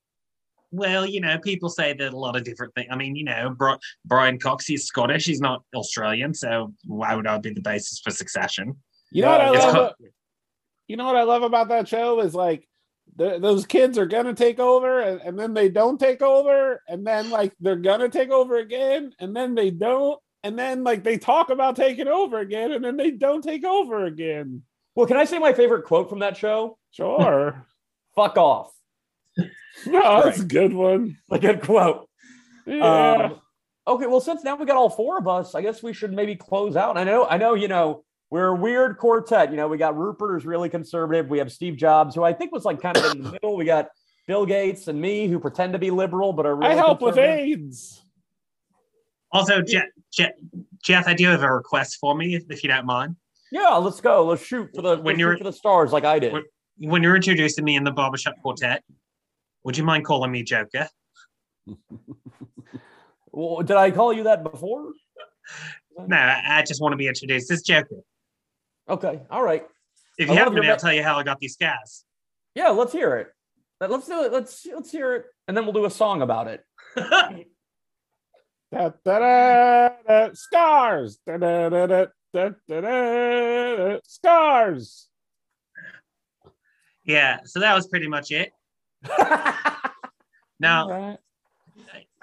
Well, 0.72 1.06
you 1.06 1.22
know, 1.22 1.38
people 1.38 1.70
say 1.70 1.94
that 1.94 2.14
a 2.14 2.18
lot 2.18 2.36
of 2.36 2.44
different 2.44 2.76
things. 2.76 2.88
I 2.92 2.98
mean, 2.98 3.16
you 3.16 3.24
know, 3.24 3.52
Bri- 3.52 3.78
Brian 4.04 4.38
Cox, 4.38 4.66
he's 4.66 4.84
Scottish, 4.86 5.26
he's 5.26 5.40
not 5.40 5.64
Australian, 5.74 6.34
so 6.34 6.74
why 6.86 7.16
would 7.16 7.26
I 7.28 7.38
be 7.38 7.54
the 7.54 7.62
basis 7.62 8.02
for 8.04 8.12
Succession? 8.12 8.76
You 9.12 9.22
know 9.22 9.32
what 9.32 9.40
I 9.42 9.46
Yeah, 9.46 9.54
it's 9.56 9.64
love? 9.66 9.74
called- 9.74 9.94
you 10.90 10.98
know 10.98 11.06
what 11.06 11.16
I 11.16 11.24
love 11.24 11.44
about 11.44 11.70
that 11.70 11.88
show 11.88 12.20
is 12.20 12.36
like 12.36 12.68
th- 13.18 13.42
those 13.42 13.66
kids 13.66 13.98
are 13.98 14.06
gonna 14.06 14.34
take 14.34 14.60
over 14.60 15.00
and, 15.00 15.22
and 15.22 15.40
then 15.40 15.54
they 15.54 15.70
don't 15.70 16.00
take 16.00 16.22
over 16.22 16.82
and 16.88 17.06
then 17.06 17.30
like 17.30 17.54
they're 17.60 17.76
gonna 17.76 18.10
take 18.10 18.30
over 18.30 18.58
again 18.58 19.14
and 19.20 19.36
then 19.36 19.56
they 19.56 19.72
don't 19.72 20.20
and 20.44 20.58
then 20.58 20.84
like 20.84 21.04
they 21.04 21.18
talk 21.18 21.50
about 21.50 21.76
taking 21.76 22.08
over 22.08 22.40
again 22.40 22.72
and 22.72 22.84
then 22.84 22.98
they 22.98 23.12
don't 23.12 23.44
take 23.44 23.66
over 23.66 24.06
again. 24.06 24.64
Well, 24.96 25.08
can 25.08 25.18
I 25.18 25.26
say 25.26 25.40
my 25.40 25.54
favorite 25.54 25.86
quote 25.86 26.10
from 26.10 26.20
that 26.20 26.38
show? 26.38 26.78
Sure. 26.92 27.66
Fuck 28.16 28.38
off. 28.38 28.72
no, 29.86 30.24
that's 30.24 30.40
a 30.40 30.46
good 30.46 30.74
one. 30.74 31.18
A 31.30 31.38
good 31.38 31.62
quote. 31.62 32.08
Yeah. 32.66 33.12
Um, 33.32 33.42
okay, 33.86 34.06
well, 34.06 34.22
since 34.22 34.44
now 34.44 34.56
we 34.56 34.66
got 34.66 34.78
all 34.78 34.90
four 34.90 35.18
of 35.18 35.28
us, 35.28 35.54
I 35.54 35.62
guess 35.62 35.84
we 35.84 35.92
should 35.92 36.14
maybe 36.14 36.36
close 36.36 36.78
out. 36.78 36.98
I 36.98 37.04
know, 37.04 37.26
I 37.26 37.38
know, 37.38 37.56
you 37.56 37.68
know, 37.68 38.05
we're 38.30 38.48
a 38.48 38.56
weird 38.56 38.98
quartet. 38.98 39.52
You 39.52 39.58
know, 39.58 39.68
we 39.68 39.78
got 39.78 39.98
Rupert, 39.98 40.32
who's 40.32 40.46
really 40.46 40.70
conservative. 40.70 41.30
We 41.30 41.38
have 41.40 41.52
Steve 41.52 41.78
Jobs, 41.78 42.16
who 42.16 42.24
I 42.24 42.34
think 42.34 42.52
was 42.52 42.66
like 42.66 42.82
kind 42.82 42.98
of 42.98 43.12
in 43.12 43.22
the 43.24 43.32
middle. 43.32 43.56
We 43.56 43.66
got 43.66 43.90
Bill 44.28 44.46
Gates 44.46 44.88
and 44.88 45.00
me 45.00 45.28
who 45.28 45.40
pretend 45.40 45.74
to 45.74 45.80
be 45.80 45.92
liberal 45.92 46.34
but 46.34 46.46
are 46.46 46.56
really 46.56 46.72
I 46.74 46.76
help 46.76 47.02
with. 47.02 47.18
AIDS. 47.18 48.02
Also, 49.32 49.62
Jeff, 49.62 49.86
Jeff, 50.14 50.32
Jeff, 50.84 51.08
I 51.08 51.14
do 51.14 51.28
have 51.28 51.44
a 51.44 51.54
request 51.54 51.98
for 52.00 52.16
me, 52.16 52.36
if, 52.36 52.44
if 52.50 52.64
you 52.64 52.70
don't 52.70 52.86
mind. 52.86 53.16
Yeah, 53.52 53.76
let's 53.76 54.02
go. 54.02 54.26
Let's 54.26 54.44
shoot 54.44 54.70
for 54.74 54.82
the 54.82 54.96
When 54.96 55.04
when 55.04 55.20
you're- 55.20 55.32
you're 55.34 55.38
for 55.38 55.44
the 55.44 55.54
stars 55.54 55.92
like 55.92 56.06
I 56.06 56.20
did. 56.20 56.34
When- 56.34 56.44
When 56.78 57.04
you're 57.04 57.16
introducing 57.16 57.64
me 57.64 57.76
in 57.78 57.84
the 57.86 57.92
barbershop 57.92 58.36
quartet, 58.42 58.84
would 59.64 59.78
you 59.78 59.84
mind 59.84 60.04
calling 60.06 60.32
me 60.32 60.44
Joker? 60.44 60.90
Well, 63.32 63.64
did 63.64 63.76
I 63.76 63.92
call 63.92 64.14
you 64.14 64.24
that 64.24 64.44
before? 64.44 64.94
No, 66.08 66.16
I 66.16 66.60
I 66.60 66.64
just 66.64 66.82
want 66.82 66.94
to 66.94 66.98
be 66.98 67.08
introduced 67.08 67.52
as 67.52 67.62
Joker. 67.64 67.98
Okay, 68.90 69.22
all 69.32 69.42
right. 69.44 69.66
If 70.18 70.28
you 70.30 70.36
love 70.36 70.38
have 70.46 70.54
a 70.54 70.56
your 70.56 70.72
I'll 70.72 70.78
tell 70.78 70.94
you 70.94 71.04
how 71.04 71.18
I 71.18 71.24
got 71.24 71.40
these 71.40 71.54
scars. 71.54 72.06
Yeah, 72.54 72.70
let's 72.70 72.94
hear 72.94 73.16
it. 73.18 73.28
Let- 73.82 73.92
Let's 73.92 74.08
do 74.08 74.24
it. 74.24 74.32
Let's 74.32 74.66
let's 74.74 74.92
hear 74.92 75.16
it, 75.16 75.26
and 75.48 75.58
then 75.58 75.66
we'll 75.66 75.74
do 75.74 75.86
a 75.86 75.90
song 75.92 76.22
about 76.22 76.48
it. 76.48 76.64
Da, 78.72 78.90
da, 79.06 79.20
da, 79.20 79.90
da, 80.08 80.30
scars. 80.34 81.20
Da, 81.26 81.38
da, 81.38 81.70
da, 81.70 81.86
da, 81.88 82.06
da, 82.34 82.50
da, 82.68 82.82
da, 82.82 83.76
da, 83.76 84.00
scars. 84.04 85.08
yeah, 87.06 87.40
so 87.46 87.60
that 87.62 87.74
was 87.76 87.88
pretty 87.88 88.08
much 88.08 88.32
it. 88.32 88.52
Now, 90.60 90.90
Alright. 90.90 91.20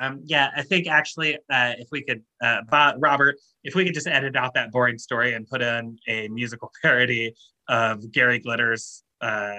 Um, 0.03 0.21
yeah, 0.25 0.51
I 0.57 0.63
think 0.63 0.89
actually, 0.89 1.37
uh, 1.51 1.75
if 1.79 1.89
we 1.93 2.03
could, 2.03 2.23
uh, 2.43 2.63
Bob, 2.69 2.97
Robert, 2.99 3.37
if 3.63 3.75
we 3.75 3.85
could 3.85 3.95
just 3.95 4.09
edit 4.09 4.35
out 4.35 4.55
that 4.55 4.73
boring 4.73 4.99
story 4.99 5.35
and 5.35 5.47
put 5.47 5.63
in 5.63 5.97
a 6.09 6.29
musical 6.29 6.73
parody 6.83 7.35
of 7.69 8.11
Gary 8.11 8.41
Glitter's, 8.41 9.05
uh, 9.21 9.59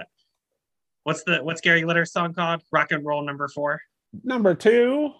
what's 1.03 1.23
the 1.23 1.41
what's 1.43 1.62
Gary 1.62 1.82
Glitter's 1.82 2.12
song 2.12 2.34
called? 2.34 2.62
Rock 2.71 2.91
and 2.91 3.06
Roll 3.06 3.25
Number 3.25 3.47
Four, 3.47 3.79
Number 4.23 4.53
two. 4.53 5.12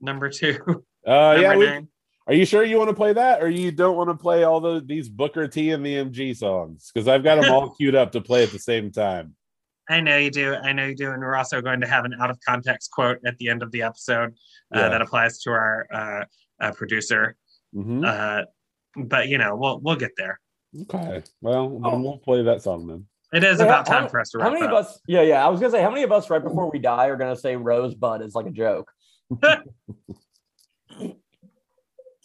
Number 0.00 0.28
Two. 0.28 0.84
Uh, 1.04 1.36
yeah, 1.36 1.48
number 1.48 1.58
we, 1.58 1.88
are 2.28 2.34
you 2.34 2.44
sure 2.44 2.62
you 2.62 2.78
want 2.78 2.88
to 2.88 2.94
play 2.94 3.12
that, 3.12 3.42
or 3.42 3.48
you 3.48 3.72
don't 3.72 3.96
want 3.96 4.08
to 4.08 4.14
play 4.14 4.44
all 4.44 4.60
the 4.60 4.80
these 4.86 5.08
Booker 5.08 5.48
T 5.48 5.72
and 5.72 5.84
the 5.84 5.96
MG 5.96 6.36
songs? 6.36 6.92
Because 6.94 7.08
I've 7.08 7.24
got 7.24 7.40
them 7.40 7.52
all 7.52 7.70
queued 7.76 7.96
up 7.96 8.12
to 8.12 8.20
play 8.20 8.44
at 8.44 8.52
the 8.52 8.60
same 8.60 8.92
time. 8.92 9.34
I 9.92 10.00
know 10.00 10.16
you 10.16 10.30
do. 10.30 10.54
I 10.54 10.72
know 10.72 10.86
you 10.86 10.94
do. 10.96 11.10
And 11.12 11.20
we're 11.22 11.36
also 11.36 11.60
going 11.60 11.80
to 11.80 11.86
have 11.86 12.04
an 12.04 12.14
out 12.20 12.30
of 12.30 12.38
context 12.46 12.90
quote 12.90 13.18
at 13.26 13.36
the 13.38 13.48
end 13.48 13.62
of 13.62 13.70
the 13.72 13.82
episode 13.82 14.30
uh, 14.74 14.78
Yeah. 14.80 14.88
that 14.88 15.02
applies 15.02 15.38
to 15.40 15.50
our 15.50 15.86
uh, 15.92 16.24
uh, 16.64 16.72
producer. 16.72 17.36
Mhm. 17.74 18.04
Uh, 18.06 18.44
but 18.96 19.28
you 19.28 19.38
know, 19.38 19.56
we'll 19.56 19.80
we'll 19.80 19.96
get 19.96 20.12
there. 20.16 20.38
Okay. 20.82 21.22
Well, 21.40 21.80
Oh. 21.84 22.00
we'll 22.00 22.18
play 22.18 22.42
that 22.42 22.62
song 22.62 22.86
then. 22.86 23.06
It 23.32 23.44
is 23.44 23.58
Hey, 23.60 23.64
about 23.64 23.88
how- 23.88 24.00
time 24.00 24.08
for 24.10 24.20
us 24.20 24.30
to 24.30 24.40
How 24.40 24.50
many 24.50 24.64
up. 24.64 24.70
of 24.72 24.76
us? 24.78 25.00
Yeah, 25.06 25.22
yeah. 25.22 25.44
I 25.44 25.48
was 25.48 25.60
gonna 25.60 25.72
say, 25.72 25.82
how 25.82 25.90
many 25.90 26.02
of 26.02 26.12
us 26.12 26.28
right 26.30 26.42
before 26.42 26.70
we 26.70 26.78
die 26.78 27.06
are 27.08 27.16
gonna 27.16 27.36
say 27.36 27.56
rosebud 27.56 28.22
is 28.22 28.34
like 28.34 28.46
a 28.46 28.50
joke? 28.50 28.90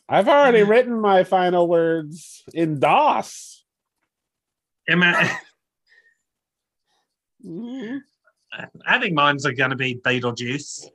I've 0.10 0.28
already 0.30 0.64
written 0.64 1.00
my 1.02 1.24
final 1.26 1.68
words 1.68 2.44
in 2.54 2.80
DOS. 2.80 3.66
Am 4.90 5.04
I, 5.04 5.38
Mhm. 7.46 8.00
I 8.86 9.00
think 9.00 9.14
mine's 9.14 9.46
are 9.46 9.52
going 9.54 9.70
to 9.72 9.76
be 9.76 9.96
Beetlejuice. 9.96 10.88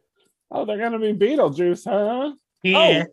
Oh, 0.55 0.65
they're 0.67 0.77
gonna 0.79 0.99
be 0.99 1.15
Beetlejuice, 1.15 1.85
huh? 1.89 2.35
Yeah. 2.63 3.05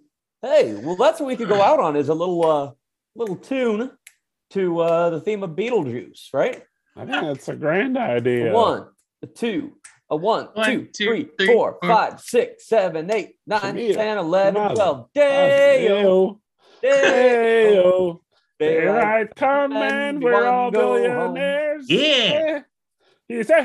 Hey, 0.42 0.74
well, 0.76 0.98
that's 0.98 1.22
what 1.22 1.28
we 1.28 1.38
could 1.38 1.48
go 1.48 1.62
out 1.62 1.80
on 1.80 1.96
is 1.96 2.10
a 2.10 2.14
little 2.14 2.46
uh 2.46 2.72
little 3.16 3.38
tune 3.38 3.92
to 4.50 4.80
uh 4.82 5.10
the 5.12 5.22
theme 5.22 5.42
of 5.44 5.52
Beetlejuice, 5.52 6.34
right? 6.34 6.64
I 6.98 7.06
think 7.06 7.22
that's 7.22 7.48
a 7.48 7.56
grand 7.56 7.96
A 7.98 8.02
idea. 8.02 8.52
one, 8.52 8.88
a 9.22 9.28
two, 9.28 9.78
a 10.10 10.18
one, 10.18 10.48
One, 10.54 10.66
two, 10.66 10.86
two, 10.92 11.06
three, 11.06 11.30
three, 11.38 11.48
four, 11.48 11.78
four. 11.82 11.90
five, 11.90 12.20
six, 12.20 12.68
seven, 12.68 13.10
eight, 13.10 13.36
nine, 13.48 13.76
me, 13.76 13.94
ten, 13.94 14.18
eleven, 14.18 14.56
come 14.56 14.64
on. 14.72 14.76
twelve. 14.76 15.14
Day, 15.14 15.88
Hey-o, 15.88 16.42
hey-o. 16.82 18.22
Here 18.60 18.82
daylight. 18.86 19.30
I 19.30 19.34
come, 19.34 19.72
and 19.72 19.84
and 19.94 20.22
you 20.22 20.26
we're 20.26 20.34
wanna 20.34 20.50
all 20.52 20.72
go 20.72 20.94
billionaires. 20.96 21.90
Yeah. 21.90 22.64
He 23.30 23.44
said, 23.44 23.64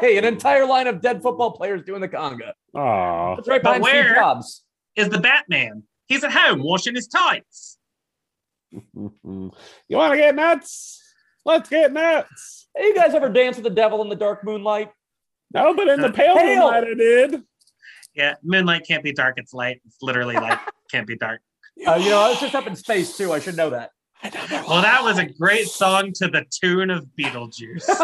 Hey, 0.00 0.18
an 0.18 0.24
entire 0.24 0.66
line 0.66 0.88
of 0.88 1.00
dead 1.00 1.22
football 1.22 1.52
players 1.52 1.82
doing 1.84 2.00
the 2.00 2.08
conga. 2.08 2.52
Aw. 2.74 3.36
That's 3.36 3.48
right 3.48 3.62
But 3.62 3.78
behind 3.78 3.84
Steve 3.84 3.94
where? 4.04 4.14
Jobs. 4.16 4.64
Is 4.96 5.08
the 5.08 5.20
Batman? 5.20 5.84
He's 6.08 6.24
at 6.24 6.32
home 6.32 6.60
washing 6.62 6.94
his 6.94 7.06
tights. 7.08 7.78
You 8.92 9.96
want 9.96 10.12
to 10.12 10.16
get 10.16 10.34
nuts? 10.34 11.02
Let's 11.44 11.68
get 11.68 11.92
nuts. 11.92 12.68
Hey, 12.76 12.84
you 12.86 12.94
guys 12.94 13.14
ever 13.14 13.28
dance 13.28 13.56
with 13.56 13.64
the 13.64 13.70
devil 13.70 14.02
in 14.02 14.08
the 14.08 14.14
dark 14.16 14.44
moonlight? 14.44 14.90
No, 15.52 15.74
but 15.74 15.88
in 15.88 16.00
the 16.00 16.12
pale 16.12 16.36
Pale. 16.36 16.46
moonlight, 16.60 16.84
I 16.84 16.94
did. 16.94 17.42
Yeah, 18.14 18.34
moonlight 18.42 18.82
can't 18.86 19.02
be 19.02 19.12
dark. 19.12 19.34
It's 19.38 19.52
light. 19.52 19.80
It's 19.86 19.96
literally 20.02 20.34
light. 20.36 20.58
can't 20.90 21.06
be 21.06 21.16
dark. 21.16 21.40
Uh, 21.86 21.94
you 21.96 22.10
know, 22.10 22.20
I 22.20 22.28
was 22.30 22.38
just 22.40 22.54
up 22.54 22.66
in 22.68 22.76
space 22.76 23.16
too. 23.16 23.32
I 23.32 23.40
should 23.40 23.56
know 23.56 23.70
that. 23.70 23.90
Well, 24.22 24.82
that 24.82 25.02
was 25.02 25.18
a 25.18 25.24
great 25.26 25.66
song 25.68 26.12
to 26.16 26.28
the 26.28 26.44
tune 26.50 26.90
of 26.90 27.06
Beetlejuice. 27.18 27.88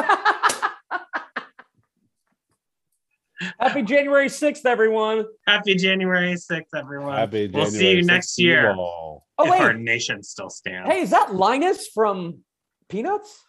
Happy 3.61 3.83
January 3.83 4.29
6th, 4.29 4.65
everyone. 4.65 5.27
Happy 5.47 5.75
January 5.75 6.33
6th, 6.33 6.63
everyone. 6.75 7.17
Happy 7.17 7.51
we'll 7.53 7.67
see 7.67 7.79
January 7.79 7.97
you 7.99 8.05
next 8.07 8.39
year. 8.39 8.75
ball. 8.75 9.27
Oh, 9.39 9.53
if 9.53 9.61
our 9.61 9.75
nation 9.75 10.23
still 10.23 10.49
stands. 10.49 10.89
Hey, 10.91 11.03
is 11.03 11.11
that 11.11 11.35
Linus 11.35 11.89
from 11.89 12.39
Peanuts? 12.89 13.45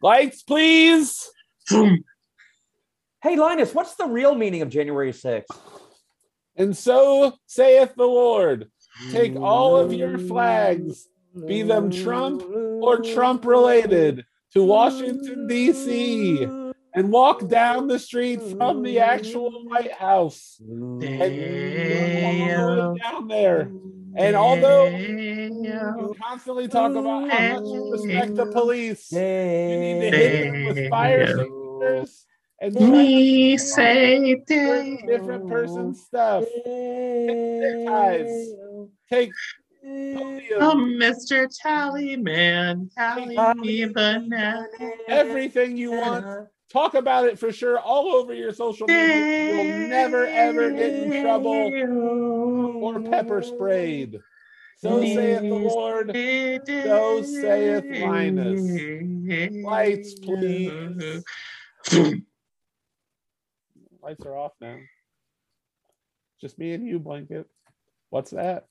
Lights, 0.00 0.42
please. 0.42 1.28
Hey, 1.68 3.36
Linus, 3.36 3.74
what's 3.74 3.94
the 3.96 4.06
real 4.06 4.34
meaning 4.34 4.62
of 4.62 4.70
January 4.70 5.12
6th? 5.12 5.44
And 6.56 6.74
so 6.74 7.34
saith 7.46 7.94
the 7.94 8.06
Lord 8.06 8.70
Take 9.10 9.36
all 9.36 9.76
of 9.76 9.92
your 9.92 10.16
flags, 10.18 11.06
be 11.46 11.62
them 11.62 11.90
Trump 11.90 12.42
or 12.42 13.00
Trump 13.00 13.44
related, 13.44 14.24
to 14.52 14.62
Washington, 14.62 15.46
D.C., 15.48 16.46
and 16.94 17.12
walk 17.12 17.46
down 17.48 17.88
the 17.88 17.98
street 17.98 18.40
from 18.56 18.82
the 18.82 19.00
actual 19.00 19.50
White 19.68 19.92
House. 19.92 20.56
And 20.60 21.02
down 22.98 23.28
there. 23.28 23.70
And 24.16 24.34
although 24.34 24.86
you 24.86 26.14
constantly 26.22 26.68
talk 26.68 26.92
about 26.92 27.30
how 27.30 27.60
much 27.60 27.66
you 27.66 27.90
respect 27.92 28.34
the 28.36 28.46
police, 28.46 29.12
you 29.12 29.18
need 29.18 30.10
to 30.10 30.16
hit 30.16 30.52
them 30.52 30.64
with 30.64 30.88
fire 30.88 31.22
extinguishers 31.22 32.26
and 32.60 32.74
We 32.74 33.58
say 33.58 34.42
different 34.46 35.48
person 35.48 35.94
stuff. 35.94 36.44
Take 39.10 39.30
Oh, 39.88 40.74
Mr. 40.74 41.48
Tallyman, 41.62 42.92
tally 42.94 43.36
me 43.56 43.84
banana. 43.86 44.66
everything 45.06 45.76
you 45.76 45.92
want. 45.92 46.48
Talk 46.70 46.94
about 46.94 47.26
it 47.26 47.38
for 47.38 47.52
sure 47.52 47.78
all 47.78 48.08
over 48.14 48.34
your 48.34 48.52
social 48.52 48.88
media. 48.88 49.48
You'll 49.48 49.88
never 49.88 50.26
ever 50.26 50.70
get 50.70 50.94
in 50.94 51.22
trouble 51.22 51.72
or 52.82 53.00
pepper 53.00 53.42
sprayed. 53.42 54.18
So 54.78 55.04
saith 55.04 55.48
the 55.48 55.54
Lord. 55.54 56.10
So 56.84 57.22
saith 57.22 57.84
Linus. 58.02 59.64
Lights, 59.64 60.14
please. 60.14 61.22
Lights 64.02 64.26
are 64.26 64.36
off 64.36 64.52
now. 64.60 64.78
Just 66.40 66.58
me 66.58 66.72
and 66.72 66.86
you, 66.86 66.98
blanket. 66.98 67.46
What's 68.10 68.32
that? 68.32 68.66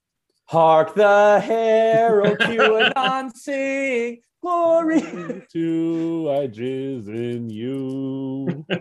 Hark 0.47 0.93
the 0.93 1.39
herald 1.39 2.37
QAnon 2.37 3.31
sing 3.35 4.19
glory. 4.41 5.01
To 5.53 6.29
I 6.31 6.47
jizz 6.47 7.07
in 7.07 7.49
you. 7.49 8.65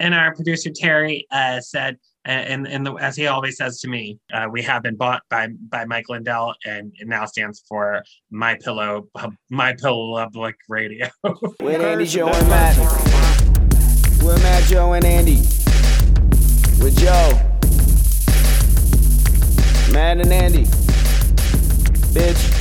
And 0.00 0.14
our 0.14 0.32
producer 0.32 0.70
Terry 0.72 1.26
uh, 1.32 1.60
said, 1.60 1.96
uh, 2.26 2.30
and, 2.30 2.68
and 2.68 2.86
the, 2.86 2.94
as 2.94 3.16
he 3.16 3.26
always 3.26 3.56
says 3.56 3.80
to 3.80 3.88
me, 3.88 4.18
uh, 4.32 4.46
we 4.48 4.62
have 4.62 4.84
been 4.84 4.94
bought 4.94 5.22
by 5.28 5.48
by 5.68 5.84
Mike 5.86 6.08
Lindell, 6.08 6.54
and 6.64 6.92
it 7.00 7.08
now 7.08 7.24
stands 7.24 7.64
for 7.68 8.04
My 8.30 8.54
Pillow, 8.62 9.08
My 9.50 9.72
Pillow 9.72 10.16
Public 10.16 10.54
Radio. 10.68 11.08
With 11.60 11.80
Andy, 11.80 12.06
Joe, 12.06 12.28
and 12.28 12.48
Matt. 12.48 12.78
With 14.22 14.40
Matt, 14.40 14.62
Joe, 14.64 14.92
and 14.92 15.04
Andy. 15.04 15.38
With 16.80 16.96
Joe. 16.96 17.47
Matt 19.98 20.18
and 20.18 20.32
Andy. 20.32 20.64
Bitch. 22.14 22.57